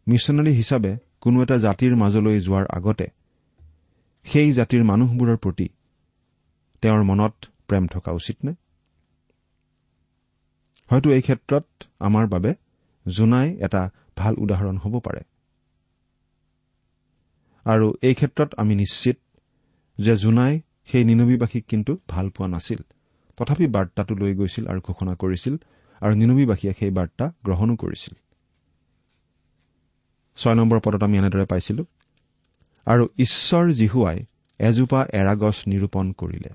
মিছনেৰী 0.09 0.53
হিচাপে 0.53 0.97
কোনো 1.21 1.43
এটা 1.43 1.57
জাতিৰ 1.57 1.97
মাজলৈ 1.97 2.41
যোৱাৰ 2.41 2.67
আগতে 2.67 3.07
সেই 4.25 4.53
জাতিৰ 4.53 4.85
মানুহবোৰৰ 4.85 5.37
প্ৰতি 5.37 5.69
তেওঁৰ 6.83 7.03
মনত 7.03 7.35
প্ৰেম 7.69 7.87
থকা 7.87 8.13
উচিত 8.13 8.37
নে? 8.45 8.53
হয়তো 10.91 11.11
এই 11.11 11.23
ক্ষেত্ৰত 11.23 11.65
আমাৰ 12.01 12.27
বাবে 12.27 12.55
জোনাই 13.09 13.49
এটা 13.57 13.83
ভাল 14.17 14.35
উদাহৰণ 14.35 14.77
হ'ব 14.79 14.95
পাৰে। 15.01 15.23
আৰু 17.67 17.87
এই 18.03 18.15
ক্ষেত্ৰত 18.15 18.51
আমি 18.57 18.75
নিশ্চিত 18.75 19.17
যে 19.99 20.17
জোনাই 20.17 20.55
সেই 20.87 21.05
নিনবীবাসীক 21.05 21.65
কিন্তু 21.69 21.93
ভাল 22.09 22.27
পোৱা 22.31 22.49
নাছিল। 22.49 22.81
তথাপি 23.39 23.67
বাৰ্তাটো 23.67 24.15
লৈ 24.15 24.33
গৈছিল 24.35 24.65
আৰু 24.67 24.81
ঘোষণা 24.81 25.15
কৰিছিল 25.15 25.55
আৰু 26.01 26.15
নিনবীবাসীয়ে 26.15 26.73
সেই 26.73 26.91
বাৰ্তা 26.91 27.25
গ্ৰহণো 27.45 27.75
কৰিছিল। 27.77 28.15
ছয় 30.37 30.55
নম্বৰ 30.55 30.79
পদত 30.81 31.03
আমি 31.03 31.17
এনেদৰে 31.19 31.45
পাইছিলো 31.45 31.83
আৰু 32.87 33.05
ঈশ্বৰ 33.19 33.65
জীহুৱাই 33.73 34.19
এজোপা 34.61 35.01
এৰাগছ 35.13 35.57
নিৰূপণ 35.69 36.07
কৰিলে 36.13 36.51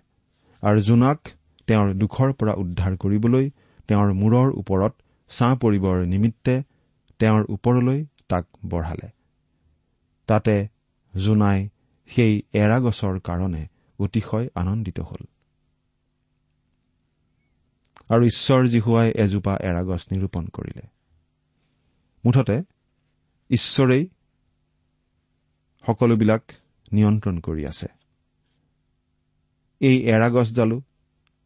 আৰু 0.63 0.79
জোনাক 0.81 1.19
তেওঁৰ 1.67 1.87
দুখৰ 1.93 2.29
পৰা 2.33 2.53
উদ্ধাৰ 2.53 2.93
কৰিবলৈ 2.97 3.45
তেওঁৰ 3.87 4.09
মূৰৰ 4.13 4.49
ওপৰত 4.61 4.93
ছাঁ 5.29 5.55
পৰিবৰ 5.55 6.05
নিমিত্তে 6.05 6.63
তেওঁৰ 7.19 7.45
ওপৰলৈ 7.49 8.05
তাক 8.27 8.45
বঢ়ালে। 8.65 9.09
তাতে 10.27 10.67
জোনাই 11.15 11.69
সেই 12.07 12.41
এৰাগছৰ 12.53 13.19
কাৰণে 13.19 13.67
অতিশয় 13.99 14.47
আনন্দিত 14.55 14.99
হ'ল। 14.99 15.25
আৰু 18.09 18.25
ঈশ্বৰ 18.25 18.67
জীহুৱাই 18.67 19.11
এজোপা 19.15 19.57
এৰাগছ 19.61 20.05
নিৰূপণ 20.11 20.47
কৰিলে। 20.47 20.87
মুঠতে 22.25 22.63
ঈশ্বৰেই 23.49 24.09
সকলোবিলাক 25.85 26.41
নিয়ন্ত্ৰণ 26.91 27.39
কৰি 27.39 27.65
আছে। 27.65 27.87
এই 29.79 30.01
এৰাগছডালো 30.07 30.81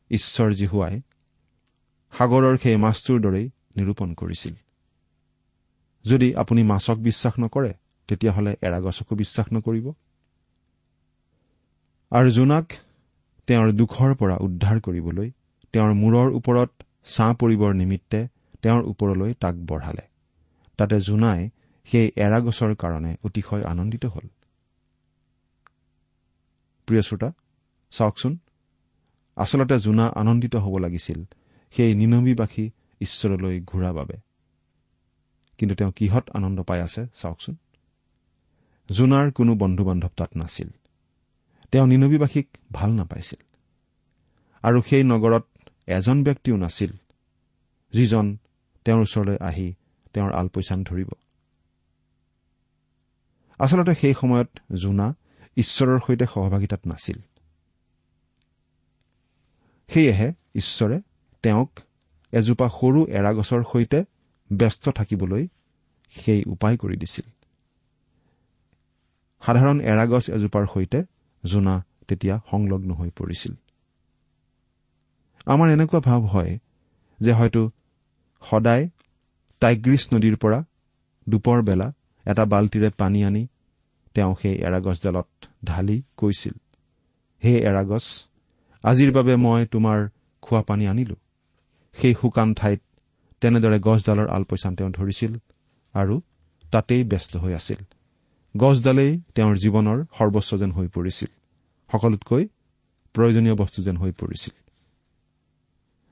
ঈশ্বৰ 0.10 0.53
জীহুৱাই 0.53 1.01
সাগৰৰ 2.17 2.57
সেই 2.57 2.75
মাছটোৰ 2.75 3.22
দৰেই 3.22 3.50
নিৰূপণ 3.77 4.13
কৰিছিল। 4.13 4.53
যদি 6.05 6.36
আপুনি 6.36 6.63
মাছক 6.63 6.98
বিশ্বাস 6.98 7.34
নকৰে 7.39 7.74
তেতিয়াহ'লে 8.07 8.55
এৰাগছকো 8.62 9.15
বিশ্বাস 9.15 9.48
নকৰিব। 9.53 9.93
আৰু 12.12 12.29
জোনাক 12.31 12.74
তেওঁৰ 13.48 13.72
দুখৰ 13.72 14.15
পৰা 14.15 14.36
উদ্ধাৰ 14.38 14.79
কৰিবলৈ 14.81 15.31
তেওঁৰ 15.74 15.93
মূৰৰ 15.93 16.27
ওপৰত 16.31 16.69
ছাঁ 17.05 17.34
পৰিবৰ 17.34 17.74
নিমিত্তে 17.74 18.27
তেওঁৰ 18.62 18.81
ওপৰলৈ 18.84 19.34
তাক 19.34 19.55
বঢ়ালে। 19.55 20.05
তাতে 20.77 21.01
জোনাই 21.01 21.50
সেই 21.86 22.12
এৰাগছৰ 22.15 22.75
কাৰণে 22.75 23.15
অতিশয় 23.24 23.63
আনন্দিত 23.63 24.05
হ'ল। 24.05 24.27
প্ৰিয় 26.88 27.01
শ্ৰোতা 27.01 27.31
চাওকচোন। 27.91 28.38
আচলতে 29.36 29.79
জোনা 29.79 30.07
আনন্দিত 30.07 30.55
হ'ব 30.55 30.77
লাগিছিল 30.77 31.24
সেই 31.75 31.96
নিনবীবাসী 31.96 32.69
ঈশ্বৰলৈ 33.01 33.61
ঘূৰাৰ 33.61 33.93
বাবে। 33.93 34.17
কিন্তু 35.57 35.75
তেওঁ 35.75 35.91
কিহত 35.91 36.29
আনন্দ 36.29 36.63
পাই 36.63 36.81
আছে 36.81 37.07
চাওকচোন। 37.15 37.55
জোনাৰ 38.91 39.31
কোনো 39.31 39.55
বন্ধু 39.55 39.85
বান্ধৱ 39.85 40.09
তাত 40.17 40.37
নাছিল। 40.37 40.69
তেওঁ 41.71 41.87
নিনবীবাসীক 41.87 42.57
ভাল 42.73 42.91
নাপাইছিল। 42.91 43.43
আৰু 44.63 44.81
সেই 44.81 45.03
নগৰত 45.03 45.69
এজন 45.87 46.23
ব্যক্তিও 46.23 46.57
নাছিল 46.57 46.91
যিজন 47.93 48.37
তেওঁৰ 48.85 49.01
ওচৰলৈ 49.01 49.37
আহি 49.37 49.73
তেওঁৰ 50.13 50.33
আলপৈচান 50.33 50.83
ধৰিব। 50.83 51.09
আচলতে 53.59 53.95
সেই 53.95 54.13
সময়ত 54.13 54.49
জোনা 54.81 55.15
ঈশ্বৰৰ 55.55 55.99
সৈতে 56.07 56.25
সহভাগিতাত 56.25 56.87
নাছিল। 56.87 57.19
সেয়েহে 59.87 60.33
ঈশ্বৰে 60.55 61.01
তেওঁক 61.41 61.79
এজোপা 62.34 62.67
সৰু 62.69 63.00
এৰাগছৰ 63.07 63.62
সৈতে 63.63 64.05
ব্যস্ত 64.50 64.89
থাকিবলৈ 64.89 65.48
সেই 66.15 66.43
উপায় 66.43 66.77
কৰি 66.77 66.96
দিছিল। 66.98 67.25
সাধাৰণ 69.41 69.77
এৰাগছ 69.81 70.29
এজোপাৰ 70.29 70.65
সৈতে 70.74 71.00
জোনা 71.43 71.75
তেতিয়া 72.07 72.36
সংলগ্ন 72.51 72.89
হৈ 72.93 73.10
পৰিছিল। 73.10 73.53
আমাৰ 75.46 75.67
এনেকুৱা 75.69 76.00
ভাৱ 76.00 76.22
হয় 76.22 76.60
যে 77.22 77.31
হয়তো 77.31 77.62
সদায় 78.41 78.89
টাইগ্ৰীছ 79.60 80.03
নদীৰ 80.13 80.36
পৰা 80.36 80.63
দুপৰ 81.29 81.62
বেলা 81.62 81.93
এটা 82.25 82.46
বাল্টিৰে 82.46 82.89
পানী 82.89 83.24
আনি 83.24 83.48
তেওঁ 84.13 84.36
সেই 84.41 84.55
এৰাগছডালত 84.57 85.27
ঢালি 85.65 86.03
কৈছিল 86.17 86.56
হে 87.43 87.54
এৰাগছ 87.60 88.06
আজিৰ 88.84 89.12
বাবে 89.12 89.36
মই 89.36 89.65
তোমাৰ 89.65 90.08
খোৱা 90.41 90.62
পানী 90.62 90.88
আনিলো। 90.88 91.15
সেই 91.97 92.13
শুকান 92.13 92.49
ঠাইত 92.53 92.79
তেনেদৰে 93.41 93.77
গছডালৰ 93.79 94.27
আলপৈচান 94.27 94.73
তেওঁ 94.75 94.89
ধৰিছিল 94.89 95.31
আৰু 95.95 96.15
তাতেই 96.71 97.03
ব্যস্ত 97.03 97.33
হৈ 97.38 97.53
আছিল। 97.53 97.79
গছডালেই 98.55 99.12
তেওঁৰ 99.36 99.55
জীৱনৰ 99.57 99.97
সৰ্বস্ব 100.17 100.51
যেন 100.57 100.71
হৈ 100.71 100.88
পৰিছিল। 100.88 101.29
সকলোতকৈ 101.89 102.43
প্ৰয়োজনীয় 103.15 103.55
বস্তু 103.55 103.79
যেন 103.83 103.97
হৈ 103.97 104.12
পৰিছিল। 104.12 104.53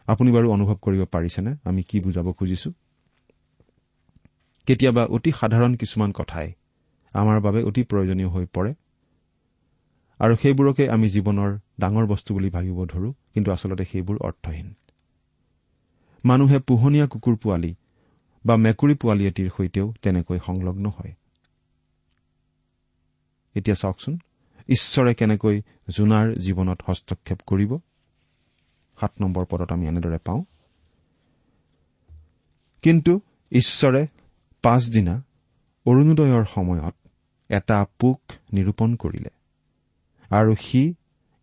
আপুনি 0.08 0.30
বাৰু 0.32 0.48
অনুভৱ 0.52 0.78
কৰিব 0.82 1.02
পাৰিছেনে? 1.06 1.52
আমি 1.64 1.82
কি 1.84 1.98
বুজাব 2.00 2.28
খুজিছো? 2.32 2.70
কেতিয়াবা 4.68 5.04
অতি 5.06 5.32
সাধাৰণ 5.32 5.76
কিছুমান 5.76 6.12
কথাই 6.12 6.50
আমাৰ 7.14 7.38
বাবে 7.40 7.60
অতি 7.64 7.82
প্ৰয়োজনীয় 7.84 8.30
হৈ 8.30 8.46
পৰে 8.46 8.72
আৰু 10.20 10.34
সেইবোৰকে 10.36 10.84
আমি 10.90 11.08
জীৱনৰ 11.10 11.52
ডাঙৰ 11.80 12.06
বস্তু 12.06 12.30
বুলি 12.34 12.50
ভাবিব 12.50 12.78
ধৰো 12.86 13.10
কিন্তু 13.34 13.50
আচলতে 13.52 13.86
সেইবোৰ 13.92 14.18
অৰ্থহীন। 14.22 14.68
মানুহে 16.26 16.60
পোহনীয়া 16.60 17.08
কুকুৰ 17.08 17.36
পোৱালি 17.36 17.76
বা 18.46 18.56
মেকুৰী 18.56 18.96
পোৱালি 18.96 19.28
এটিৰ 19.28 19.50
সৈতেও 19.58 19.94
তেনেকৈ 20.02 20.40
সংলগ্ন 20.46 20.90
হয়। 20.90 21.14
এতিয়া 23.56 23.76
চাওকচোন 23.76 24.20
ঈশ্বৰে 24.70 25.14
কেনেকৈ 25.14 25.62
জোনাৰ 25.90 26.36
জীৱনত 26.36 26.80
হস্তক্ষেপ 26.88 27.40
কৰিব? 27.46 27.78
সাত 29.00 29.12
নম্বৰ 29.22 29.46
পদত 29.46 29.72
আমি 29.72 29.88
এনেদৰে 29.88 30.18
পাওঁ। 30.18 30.44
কিন্তু 32.82 33.20
ঈশ্বৰে 33.52 34.08
পাছদিনা 34.62 35.24
অৰুণোদয়ৰ 35.86 36.46
সময়ত 36.46 36.96
এটা 37.50 37.86
পোক 38.00 38.22
নিৰূপণ 38.54 38.96
কৰিলে 38.96 39.30
আৰু 40.30 40.56
সি 40.62 40.96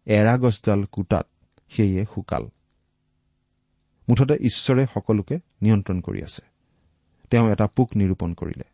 এৰাগছডাল 0.06 0.84
কোটাত 0.84 1.26
সেয়ে 1.70 2.04
শুকাল। 2.14 2.48
মুঠতে 4.08 4.34
ঈশ্বৰে 4.34 4.86
সকলোকে 4.94 5.40
নিয়ন্ত্ৰণ 5.62 6.00
কৰি 6.00 6.22
আছে। 6.22 6.42
তেওঁ 7.30 7.50
এটা 7.50 7.66
পোক 7.66 7.88
নিৰূপণ 7.96 8.34
কৰিলে। 8.34 8.64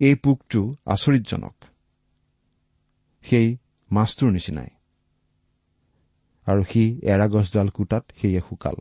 এই 0.00 0.14
পোকটো 0.14 0.74
আচৰিতজনক। 0.86 1.54
সেই 3.22 3.56
মাছটোৰ 3.92 4.30
নিচিনাই। 4.32 4.68
আৰু 6.46 6.64
সি 6.64 7.00
এৰাগছডাল 7.02 7.68
কোটাত 7.68 8.04
সেয়ে 8.20 8.40
শুকাল। 8.40 8.74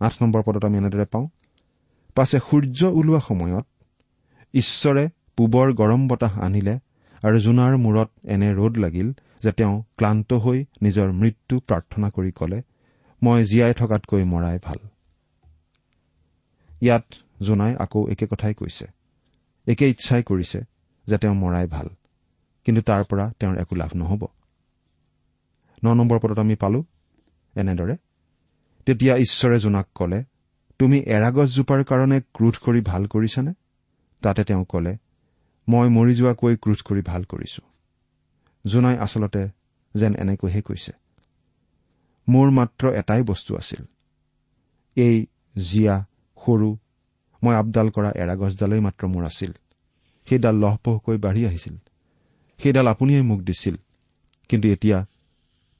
আঠ 0.00 0.12
নম্বৰ 0.22 0.42
পদত 0.42 0.64
আমি 0.64 0.78
এনেদৰে 0.78 1.04
পাওঁ 1.04 1.28
পাছে 2.14 2.38
সূৰ্য 2.38 2.84
ওলোৱা 2.84 3.20
সময়ত 3.20 3.66
ঈশ্বৰে 4.54 5.08
পূবৰ 5.36 5.72
গৰম 5.72 6.08
বতাহ 6.08 6.40
আনিলে 6.40 6.78
আৰু 7.22 7.38
জোনাৰ 7.38 7.76
মূৰত 7.76 8.10
এনে 8.24 8.54
ৰ'দ 8.54 8.78
লাগিল 8.78 9.12
যে 9.42 9.52
তেওঁ 9.52 9.82
ক্লান্ত 9.96 10.32
হৈ 10.32 10.64
নিজৰ 10.82 11.12
মৃত্যু 11.12 11.60
প্ৰাৰ্থনা 11.60 12.10
কৰি 12.10 12.32
কলে 12.32 12.62
মই 13.22 13.44
জীয়াই 13.44 13.74
থকাতকৈ 13.74 14.24
মৰাই 14.24 14.58
ভাল। 14.62 14.78
ইয়াত 16.82 17.06
জোনাই 17.42 17.72
আকৌ 17.76 18.08
একে 18.08 18.26
কথাই 18.26 18.54
কৈছে। 18.54 18.86
একে 19.66 19.86
ইচ্ছাই 19.88 20.22
কৰিছে 20.22 20.60
যে 21.06 21.16
তেওঁ 21.18 21.34
মৰাই 21.34 21.66
ভাল 21.66 21.88
কিন্তু 22.64 22.80
তাৰ 22.82 23.02
পৰা 23.04 23.24
তেওঁৰ 23.38 23.56
একো 23.58 23.74
লাভ 23.76 23.90
নহ'ব। 23.94 24.22
ন 25.84 25.86
নম্বৰ 25.94 26.18
পদত 26.18 26.38
আমি 26.38 26.54
পালো 26.54 26.80
এনেদৰে 27.56 27.96
তেতিয়া 28.86 29.14
ঈশ্বৰে 29.16 29.58
জোনাক 29.58 29.86
কলে 29.94 30.24
তুমি 30.78 30.98
এৰাগছজোপাৰ 31.06 31.80
কাৰণে 31.84 32.20
ক্ৰোধ 32.20 32.56
কৰি 32.64 32.80
ভাল 32.80 33.02
কৰিছানে? 33.06 33.52
তাতে 34.22 34.44
তেওঁ 34.44 34.64
কলে 34.64 34.96
মই 35.68 35.88
মৰি 35.88 36.14
যোৱাকৈ 36.14 36.56
ক্ৰোধ 36.56 36.80
কৰি 36.84 37.02
ভাল 37.02 37.22
কৰিছো। 37.24 37.62
জোনাই 38.66 38.96
আচলতে 38.98 39.42
যেন 39.94 40.12
এনেকৈহে 40.14 40.62
কৈছে। 40.62 40.92
মোৰ 42.28 42.50
মাত্ৰ 42.50 42.92
এটাই 42.92 43.22
বস্তু 43.22 43.56
আছিল। 43.56 43.84
এই 44.96 45.26
জীয়া 45.58 46.04
সৰু 46.44 46.76
মই 47.42 47.54
আপডাল 47.54 47.90
কৰা 47.90 48.10
এৰাগছডালেই 48.10 48.80
মাত্ৰ 48.80 49.06
মোৰ 49.06 49.24
আছিল। 49.24 49.52
সেইডাল 50.28 50.56
লহপহকৈ 50.56 51.16
বাঢ়ি 51.16 51.46
আহিছিল। 51.46 51.76
সেইডাল 52.58 52.86
আপুনিয়ে 52.86 53.22
মোক 53.22 53.40
দিছিল। 53.40 53.76
কিন্তু 54.48 54.68
এতিয়া 54.68 55.06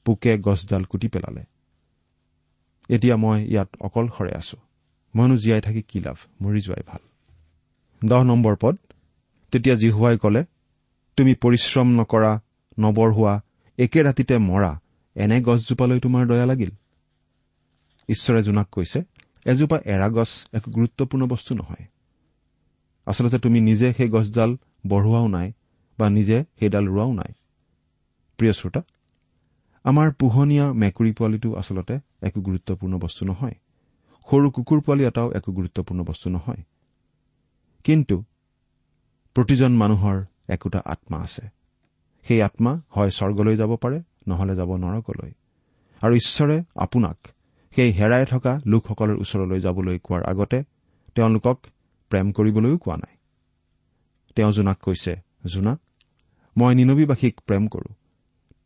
পোকে 0.05 0.37
গছডাল 0.37 0.83
কুটি 0.83 1.07
পেলালে। 1.07 1.43
এতিয়া 2.89 3.15
মই 3.17 3.45
ইয়াত 3.45 3.69
অকলশৰে 3.79 4.35
আছো। 4.35 4.57
মইনো 5.15 5.37
জীয়াই 5.37 5.61
থাকি 5.61 5.81
কি 5.81 5.99
লাভ? 5.99 6.17
মৰি 6.41 6.61
যোৱাই 6.61 6.83
ভাল। 6.87 7.01
দহ 8.09 8.23
নম্বৰ 8.23 8.55
পদ। 8.61 8.77
তেতিয়া 9.51 9.75
জিহুৱাই 9.75 10.17
কলে 10.17 10.45
তুমি 11.17 11.33
পৰিশ্ৰম 11.33 11.87
নকৰা 11.99 12.39
নবঢ়োৱা 12.79 13.41
একে 13.77 14.03
ৰাতিতে 14.03 14.37
মৰা 14.37 14.79
এনে 15.15 15.41
গছজোপালৈ 15.41 15.99
তোমাৰ 15.99 16.27
দয়া 16.27 16.45
লাগিল। 16.45 16.69
ঈশ্বৰে 18.09 18.43
জোনাক 18.43 18.69
কৈছে 18.71 19.03
এজোপা 19.45 19.79
এৰা 19.85 20.09
গছ 20.09 20.47
এক 20.53 20.69
গুৰুত্বপূৰ্ণ 20.69 21.27
বস্তু 21.27 21.55
নহয়। 21.55 21.85
আচলতে 23.05 23.39
তুমি 23.39 23.61
নিজে 23.61 23.93
সেই 23.93 24.09
গছডাল 24.09 24.57
বঢ়োৱাও 24.87 25.27
নাই 25.27 25.53
বা 25.99 26.09
নিজে 26.09 26.43
সেইডাল 26.59 26.87
ৰোৱাও 26.87 27.13
নাই। 27.13 27.33
প্ৰিয় 28.37 28.53
শ্ৰোতা 28.53 28.81
আমাৰ 29.83 30.11
পোহনীয়া 30.11 30.73
মেকুৰী 30.73 31.11
পোৱালিটো 31.11 31.55
আচলতে 31.55 31.99
একো 32.21 32.41
গুৰুত্বপূৰ্ণ 32.41 32.97
বস্তু 32.97 33.25
নহয়। 33.25 33.53
সৰু 34.31 34.51
কুকুৰ 34.51 34.81
পোৱালি 34.81 35.05
এটাও 35.05 35.31
একো 35.31 35.51
গুৰুত্বপূৰ্ণ 35.51 36.03
বস্তু 36.03 36.29
নহয়। 36.29 36.63
কিন্তু 37.83 38.23
প্ৰতিজন 39.33 39.71
মানুহৰ 39.71 40.25
একোটা 40.49 40.81
আত্মা 40.85 41.17
আছে। 41.17 41.47
সেই 42.23 42.41
আত্মা 42.41 42.81
হয় 42.89 43.09
স্বৰ্গলৈ 43.09 43.57
যাব 43.57 43.75
পাৰে 43.75 44.01
নহলে 44.27 44.55
যাব 44.55 44.75
নৰকলৈ। 44.75 45.31
আৰু 46.01 46.13
ঈশ্বৰে 46.15 46.63
আপোনাক 46.75 47.17
সেই 47.75 47.91
হেৰাই 47.91 48.25
থকা 48.25 48.59
লোকসকলৰ 48.65 49.15
ওচৰলৈ 49.15 49.59
যাবলৈ 49.59 49.99
কোৱাৰ 50.03 50.23
আগতে 50.23 50.63
তেওঁলোকক 51.15 51.59
প্ৰেম 52.09 52.31
কৰিবলৈও 52.31 52.77
কোৱা 52.77 52.97
নাই। 52.97 53.15
তেওঁ 54.35 54.51
জোনাক 54.51 54.77
কৈছে 54.81 55.15
জোনা 55.45 55.77
মই 56.57 56.75
নিনবীবাসীক 56.75 57.41
প্ৰেম 57.41 57.67
কৰো। 57.67 57.93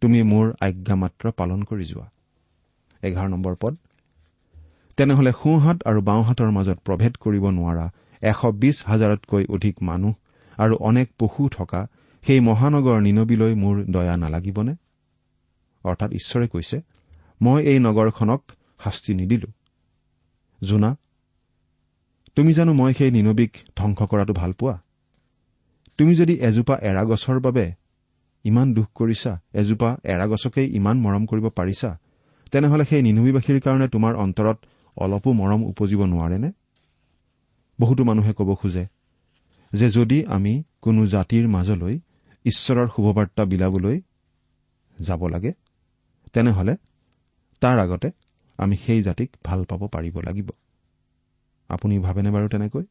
তুমি 0.02 0.24
মোৰ 0.24 0.54
আজ্ঞা 0.62 0.96
মাত্ৰ 0.96 1.32
পালন 1.32 1.64
কৰি 1.64 1.86
যোৱা। 1.86 2.10
এঘাৰ 3.02 3.30
নম্বৰ 3.30 3.56
পদ। 3.62 3.78
তেনেহলে 4.98 5.32
সোঁহাত 5.32 5.78
আৰু 5.86 6.02
বাওঁহাতৰ 6.02 6.52
মাজত 6.52 6.80
প্ৰভেদ 6.86 7.18
কৰিব 7.18 7.50
নোৱাৰা 7.50 7.92
এশ 8.22 8.46
বিছ 8.46 8.88
হাজাৰতকৈ 8.88 9.46
অধিক 9.50 9.84
মানুহ 9.84 10.14
আৰু 10.58 10.76
অনেক 10.76 11.10
পশু 11.20 11.50
থকা 11.50 11.88
সেই 12.22 12.40
মহানগৰ 12.40 13.02
নিনবীলৈ 13.02 13.56
মোৰ 13.56 13.84
দয়া 13.84 14.18
নালাগিবনে? 14.18 14.76
অৰ্থাৎ 15.90 16.10
ঈশ্বৰে 16.20 16.48
কৈছে 16.48 16.78
মই 17.42 17.60
এই 17.72 17.80
নগৰখনক 17.80 18.42
শাস্তি 18.84 19.12
নিদিলো। 19.14 19.50
জোনা 20.62 20.92
তুমি 22.36 22.52
জানো 22.54 22.72
মই 22.74 22.92
সেই 22.98 23.12
নিনবীক 23.12 23.52
ধ্বংস 23.76 24.00
কৰাটো 24.12 24.34
ভাল 24.34 24.52
পোৱা? 24.60 24.76
তুমি 26.00 26.14
যদি 26.16 26.34
এজোপা 26.48 26.76
এৰা 26.82 27.04
গছৰ 27.04 27.38
বাবে 27.40 27.66
ইমান 28.46 28.68
দুখ 28.74 28.88
কৰিছা 28.96 29.32
এজোপা 29.54 29.90
এৰা 30.04 30.26
গছকেই 30.28 30.68
ইমান 30.76 30.96
মৰম 31.00 31.24
কৰিব 31.26 31.46
পাৰিছা 31.50 31.90
তেনেহলে 32.52 32.84
সেই 32.90 33.02
নিনবীবাসীৰ 33.02 33.60
কাৰণে 33.62 33.88
তোমাৰ 33.88 34.14
অন্তৰত 34.16 34.58
অলপো 34.98 35.30
মৰম 35.34 35.62
উপজিব 35.72 36.02
নোৱাৰেনে? 36.06 36.50
বহুতো 37.80 38.02
মানুহে 38.04 38.34
ক'ব 38.34 38.50
খোজে 38.56 38.86
যে 39.74 39.88
যদি 39.90 40.18
আমি 40.26 40.54
কোনো 40.82 41.02
জাতিৰ 41.06 41.46
মাজলৈ 41.48 41.96
ঈশ্বৰৰ 42.46 42.88
শুভবাৰ্তা 42.96 43.44
বিলাবলৈ 43.46 43.98
যাব 44.98 45.22
লাগে 45.28 45.52
তেনেহলে 46.36 46.74
তাৰ 47.62 47.80
আগতে 47.80 48.10
আমি 48.60 48.76
সেই 48.78 49.02
জাতিক 49.02 49.30
ভাল 49.44 49.60
পাব 49.64 49.82
পাৰিব 49.88 50.16
লাগিব। 50.22 50.50
আপুনি 51.70 51.96
ভাবেনে 52.00 52.30
বাৰু 52.32 52.48
তেনেকৈ? 52.50 52.84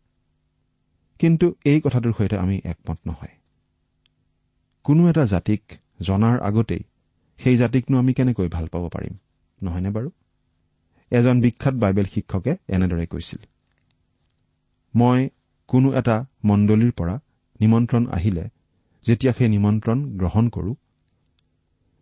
কিন্তু 1.20 1.46
এই 1.64 1.78
কথাটোৰ 1.80 2.12
সৈতে 2.18 2.36
আমি 2.38 2.56
একমত 2.64 2.98
নহয়। 3.06 3.34
কোনো 4.84 5.02
এটা 5.08 5.24
জাতিক 5.26 5.62
জনাৰ 6.02 6.36
আগতেই 6.40 6.82
সেই 7.40 7.56
জাতিকনো 7.56 7.96
আমি 7.98 8.12
কেনেকৈ 8.14 8.48
ভাল 8.48 8.66
পাব 8.66 8.84
পাৰিম 8.88 9.14
নহয়নে 9.60 9.90
বাৰু? 9.90 10.08
এজন 11.12 11.36
বিখ্যাত 11.40 11.74
বাইবেল 11.74 12.06
শিক্ষকে 12.14 12.52
এনেদৰে 12.68 13.06
কৈছিল 13.06 13.40
মই 14.94 15.28
কোনো 15.68 15.88
এটা 15.92 16.16
মণ্ডলীৰ 16.44 16.92
পৰা 16.92 17.14
নিমন্ত্ৰণ 17.60 18.04
আহিলে 18.10 18.44
যেতিয়া 19.06 19.32
সেই 19.32 19.48
নিমন্ত্ৰণ 19.48 19.98
গ্ৰহণ 20.16 20.48
কৰো 20.48 20.72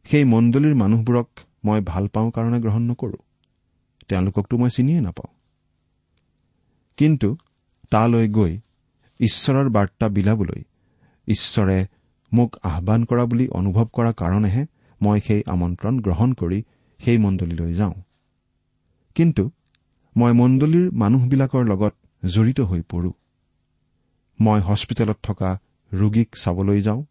সেই 0.04 0.24
মণ্ডলীৰ 0.24 0.74
মানুহবোৰক 0.74 1.28
মই 1.64 1.80
ভাল 1.80 2.08
পাওঁ 2.08 2.30
কাৰণে 2.30 2.60
গ্ৰহণ 2.60 2.82
নকৰো। 2.82 3.16
তেওঁলোককতো 4.08 4.56
মই 4.56 4.70
চিনিয়ে 4.70 5.00
নাপাওঁ। 5.00 5.34
কিন্তু 6.96 7.36
তালৈ 7.90 8.28
গৈ 8.28 8.58
ঈশ্বৰৰ 9.20 9.68
বাৰ্তা 9.68 10.08
বিলাবলৈ 10.08 10.64
ঈশ্বৰে 11.28 11.86
মোক 12.32 12.56
আহান 12.62 13.04
কৰা 13.04 13.26
বুলি 13.26 13.48
অনুভৱ 13.48 13.86
কৰা 13.92 14.12
কাৰণেহে 14.12 14.66
মই 15.02 15.20
সেই 15.20 15.42
আমন্ত্ৰণ 15.46 15.98
গ্ৰহণ 15.98 16.32
কৰি 16.32 16.62
সেই 16.98 17.18
মণ্ডলীলৈ 17.18 17.74
যাওঁ। 17.74 17.92
কিন্তু 19.14 19.50
মই 20.16 20.32
মণ্ডলীৰ 20.32 20.92
মানুহবিলাকৰ 20.92 21.64
লগত 21.64 21.94
জড়িত 22.24 22.60
হৈ 22.60 22.82
পৰো। 22.82 23.12
মই 24.40 24.60
হস্পিটেলত 24.60 25.16
থকা 25.22 25.58
ৰোগীক 25.92 26.36
চাবলৈ 26.36 26.80
যাওঁ। 26.80 27.04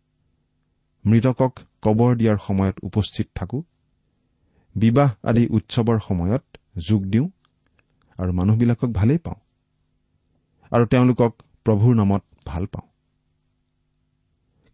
মৃতকক 1.06 1.60
কবৰ 1.84 2.12
দিয়াৰ 2.16 2.38
সময়ত 2.48 2.76
উপস্থিত 2.84 3.28
থাকো। 3.36 3.60
বিবাহ 4.76 5.10
আদি 5.24 5.44
উৎসৱৰ 5.48 6.00
সময়ত 6.00 6.44
যোগ 6.88 7.02
দিওঁ 7.04 7.28
আৰু 8.20 8.32
মানুহবিলাকক 8.32 8.90
ভালেই 8.94 9.18
পাওঁ 9.18 9.40
আৰু 10.72 10.84
তেওঁলোকক 10.86 11.32
প্ৰভুৰ 11.66 11.94
নামত 11.96 12.24
ভাল 12.46 12.64
পাওঁ। 12.66 12.88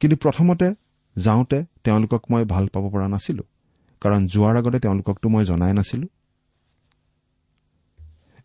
কিন্তু 0.01 0.17
প্ৰথমতে 0.17 0.67
যাওঁতে 1.15 1.57
তেওঁলোকক 1.83 2.21
মই 2.31 2.43
ভাল 2.45 2.65
পাব 2.67 2.83
পৰা 2.89 3.07
নাছিলো 3.07 3.43
কাৰণ 4.01 4.21
যোৱাৰ 4.27 4.55
আগতে 4.57 4.79
তেওঁলোককতো 4.79 5.29
মই 5.29 5.43
জনাই 5.45 5.73
নাছিলো। 5.73 6.07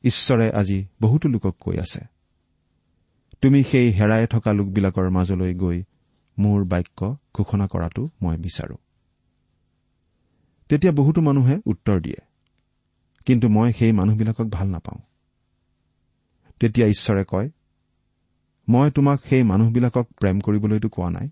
ঈশ্বৰে 0.04 0.46
আজি 0.50 0.78
বহুতো 1.00 1.26
লোকক 1.28 1.54
কৈ 1.60 1.76
আছে 1.78 2.02
তুমি 3.42 3.60
সেই 3.64 3.88
হেৰাই 3.92 4.26
থকা 4.26 4.50
লোকবিলাকৰ 4.52 5.06
মাজলৈ 5.10 5.52
গৈ 5.54 5.78
মোৰ 6.42 6.60
বাক্য 6.64 7.00
ঘোষণা 7.34 7.66
কৰাটো 7.66 8.02
মই 8.22 8.36
বিচাৰো। 8.36 8.76
তেতিয়া 10.70 10.92
বহুতো 10.92 11.20
মানুহে 11.20 11.56
উত্তৰ 11.66 11.98
দিয়ে 12.00 12.20
কিন্তু 13.26 13.46
মই 13.48 13.68
সেই 13.72 13.92
মানুহবিলাকক 13.92 14.46
ভাল 14.52 14.68
নাপাওঁ। 14.68 15.00
তেতিয়া 16.60 16.86
ঈশ্বৰে 16.86 17.24
কয় 17.28 17.48
মই 18.68 18.88
তোমাক 18.90 19.18
সেই 19.28 19.42
মানুহবিলাকক 19.42 20.06
প্ৰেম 20.20 20.36
কৰিবলৈতো 20.40 20.88
কোৱা 20.88 21.10
নাই। 21.10 21.28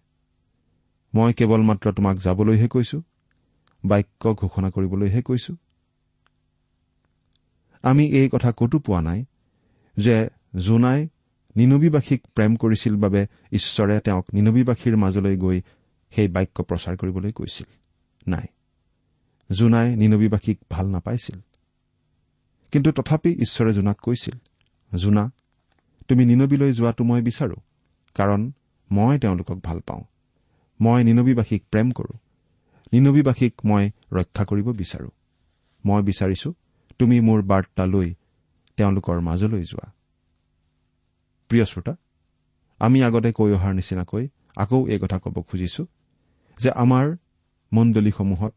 মই 1.15 1.31
কেৱল 1.33 1.61
মাত্ৰ 1.63 1.87
তোমাক 1.93 2.17
যাবলৈহে 2.17 2.69
কৈছো 2.69 2.99
বাক্য 3.85 4.23
ঘোষণা 4.35 4.69
কৰিবলৈহে 4.71 5.23
কৈছো। 5.23 5.53
আমি 7.85 8.05
এই 8.11 8.29
কথা 8.33 8.51
কতো 8.57 8.77
পোৱা 8.79 9.01
নাই 9.01 9.21
যে 9.97 10.17
জোনাই 10.57 11.01
নিনবীবাসীক 11.57 12.27
প্ৰেম 12.35 12.57
কৰিছিল 12.57 12.97
বাবে 12.97 13.27
ঈশ্বৰে 13.53 14.01
তেওঁক 14.01 14.27
নিনবীবাসীৰ 14.33 14.97
মাজলৈ 14.97 15.37
গৈ 15.37 15.61
সেই 16.11 16.29
বাক্য 16.29 16.63
প্ৰচাৰ 16.63 16.97
কৰিবলৈ 16.97 17.33
কৈছিল। 17.33 17.67
নাই 18.29 18.47
জোনাই 19.53 19.97
নিনবীবাসীক 19.97 20.59
ভাল 20.71 20.89
নাপাইছিল। 20.89 21.41
কিন্তু 22.73 22.93
তথাপি 22.93 23.31
ঈশ্বৰে 23.31 23.73
জোনাক 23.73 23.99
কৈছিল 24.03 24.35
জোনা 24.97 25.33
তুমি 26.09 26.27
নিনবীলৈ 26.27 26.73
যোৱাটো 26.73 27.05
মই 27.05 27.23
বিচাৰো 27.23 27.55
কাৰণ 28.15 28.53
মই 28.93 29.19
তেওঁলোকক 29.19 29.57
ভাল 29.65 29.81
পাওঁ। 29.81 30.03
মই 30.81 31.05
নিনবীবাসীক 31.05 31.65
প্ৰেম 31.71 31.91
কৰো। 31.91 32.19
নিনবীবাসীক 32.93 33.55
মই 33.65 33.91
ৰক্ষা 34.13 34.45
কৰিব 34.45 34.73
বিচাৰো। 34.73 35.09
মই 35.87 36.03
বিচাৰিছো 36.03 36.55
তুমি 36.99 37.21
মোৰ 37.21 37.43
বাৰ্তা 37.43 37.87
লৈ 37.87 38.15
তেওঁলোকৰ 38.77 39.21
মাজলৈ 39.21 39.63
যোৱা। 39.63 39.93
প্ৰিয় 41.51 41.65
শ্ৰোতা 41.65 41.95
আমি 42.81 42.99
আগতে 43.03 43.33
কৈ 43.33 43.51
অহাৰ 43.53 43.75
নিচিনাকৈ 43.75 44.29
আকৌ 44.57 44.89
এই 44.89 44.99
কথা 44.99 45.19
ক'ব 45.19 45.37
খুজিছো 45.43 45.87
যে 46.59 46.71
আমাৰ 46.71 47.17
মণ্ডলীসমূহত 47.73 48.53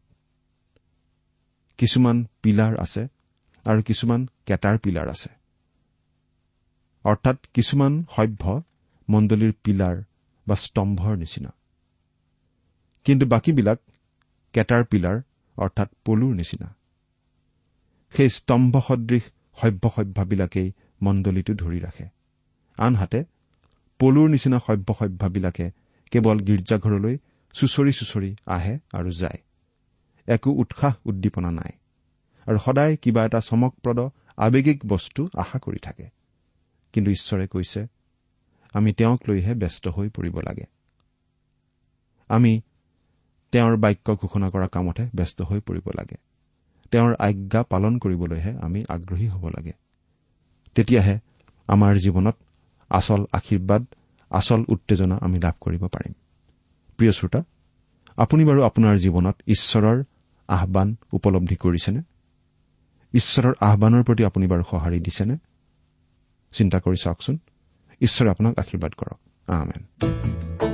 কিছুমান 1.78 2.16
পিলাৰ 2.42 2.72
আছে 2.78 3.02
আৰু 3.64 3.82
কিছুমান 3.82 4.28
কেটাৰ 4.46 4.78
পিলাৰ 4.78 5.08
আছে। 5.08 5.30
অৰ্থাৎ 7.04 7.38
কিছুমান 7.54 7.92
সভ্য 8.16 8.62
মণ্ডলীৰ 9.08 9.52
পিলাৰ 9.64 9.96
বা 10.46 10.54
স্তম্ভৰ 10.54 11.16
নিচিনা। 11.16 11.50
কিন্তু 13.04 13.26
বাকীবিলাক 13.26 13.78
কেটাৰ 14.54 14.84
পিলাৰ 14.84 15.16
অৰ্থাৎ 15.56 15.88
পলুৰ 16.04 16.34
নিচিনা। 16.34 16.68
সেই 18.14 18.28
স্তম্ভ 18.30 18.74
সদৃশ 18.88 19.24
সভ্য 19.56 19.90
সভ্যাবিলাকেই 19.96 20.72
মণ্ডলীটো 21.02 21.52
ধৰি 21.54 21.78
ৰাখে। 21.80 22.06
আনহাতে 22.78 23.24
পলুৰ 23.98 24.30
নিচিনা 24.30 24.58
সভ্য 24.58 24.94
সভ্যাবিলাকে 24.98 25.70
কেৱল 26.10 26.38
গীৰ্জাঘৰলৈ 26.40 27.18
চুচৰি 27.52 27.92
চুচৰি 27.92 28.36
আহে 28.46 28.78
আৰু 28.92 29.10
যায়। 29.10 29.38
একো 30.26 30.50
উৎসাহ 30.50 30.94
উদ্দীপনা 31.04 31.50
নাই। 31.50 31.72
আৰু 32.46 32.58
সদায় 32.58 32.96
কিবা 32.96 33.24
এটা 33.24 33.40
চমকপ্ৰদ 33.40 33.98
আৱেগিক 34.36 34.86
বস্তু 34.86 35.28
আশা 35.38 35.58
কৰি 35.58 35.78
থাকে। 35.78 36.08
কিন্তু 36.92 37.10
ঈশ্বৰে 37.10 37.46
কৈছে 37.46 37.86
আমি 38.72 38.92
তেওঁক 38.92 39.20
লৈহে 39.28 39.54
ব্যস্ত 39.54 39.88
হৈ 39.88 40.08
পৰিব 40.08 40.40
লাগে। 40.40 40.64
আমি 42.28 42.60
তেওঁৰ 43.52 43.76
বাক্য 43.76 44.14
ঘোষণা 44.14 44.48
কৰা 44.48 44.66
কামতহে 44.66 45.08
ব্যস্ত 45.14 45.42
হৈ 45.42 45.60
পৰিব 45.60 45.90
লাগে। 45.96 46.16
তেওঁৰ 46.90 47.14
আজ্ঞা 47.18 47.62
পালন 47.62 47.98
কৰিবলৈহে 47.98 48.58
আমি 48.58 48.84
আগ্ৰহী 48.88 49.28
হ'ব 49.28 49.48
লাগে। 49.48 49.72
তেতিয়াহে 50.74 51.18
আমাৰ 51.68 51.96
জীৱনত 51.96 52.36
আচল 52.98 53.22
আশীৰ্বাদ 53.32 53.82
আচল 54.30 54.60
উত্তেজনা 54.68 55.16
আমি 55.22 55.38
লাভ 55.40 55.54
কৰিব 55.60 55.82
পাৰিম। 55.86 56.14
প্ৰিয় 56.98 57.12
শ্ৰোতা 57.12 57.40
আপুনি 58.16 58.42
বাৰু 58.44 58.60
আপোনাৰ 58.62 58.96
জীৱনত 58.96 59.36
ঈশ্বৰৰ 59.46 59.98
আহান 60.48 60.88
উপলব্ধি 61.12 61.56
কৰিছেনে? 61.56 62.00
ঈশ্বৰৰ 63.14 63.54
আহানৰ 63.60 64.02
প্ৰতি 64.02 64.22
আপুনি 64.24 64.46
বাৰু 64.46 64.62
সঁহাৰি 64.70 64.98
দিছেনে? 65.00 65.36
চিন্তা 66.52 66.78
কৰি 66.78 66.96
চাওকচোন। 67.04 67.38
ঈশ্বৰে 68.00 68.28
আপোনাক 68.30 68.54
আশীৰ্বাদ 68.58 68.92
কৰক। 68.94 69.18
আমেন। 69.48 70.73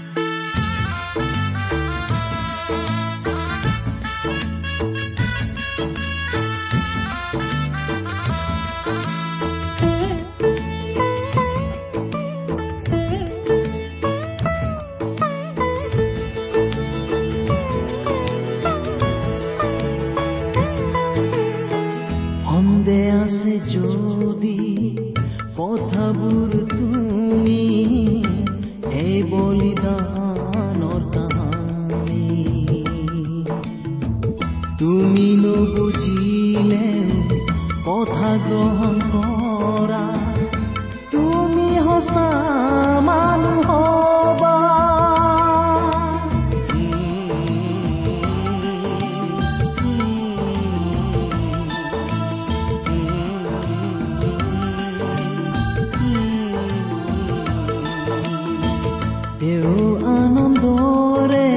আনন্দৰে 60.13 61.51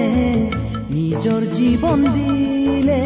নিজৰ 0.90 1.42
জীৱন 1.56 2.00
দিলে 2.16 3.02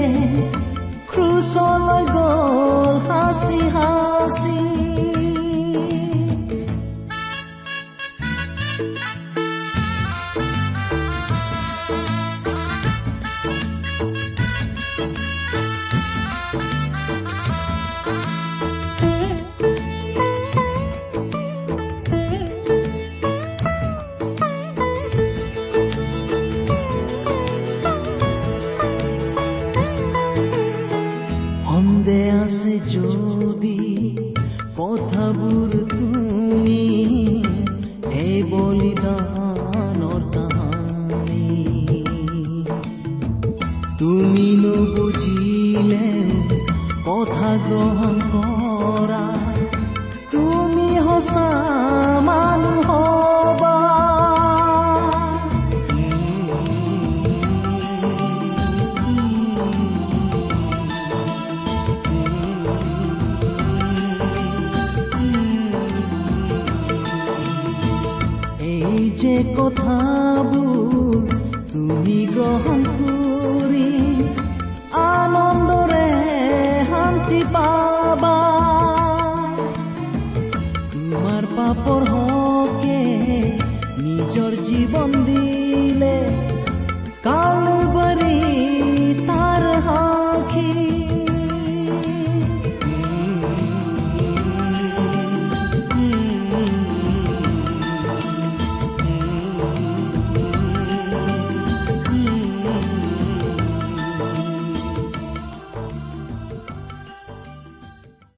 ক্ৰুচলৈ 1.13 2.05
গল 2.15 2.95
হাসি 3.09 3.61
হাসি 3.77 3.98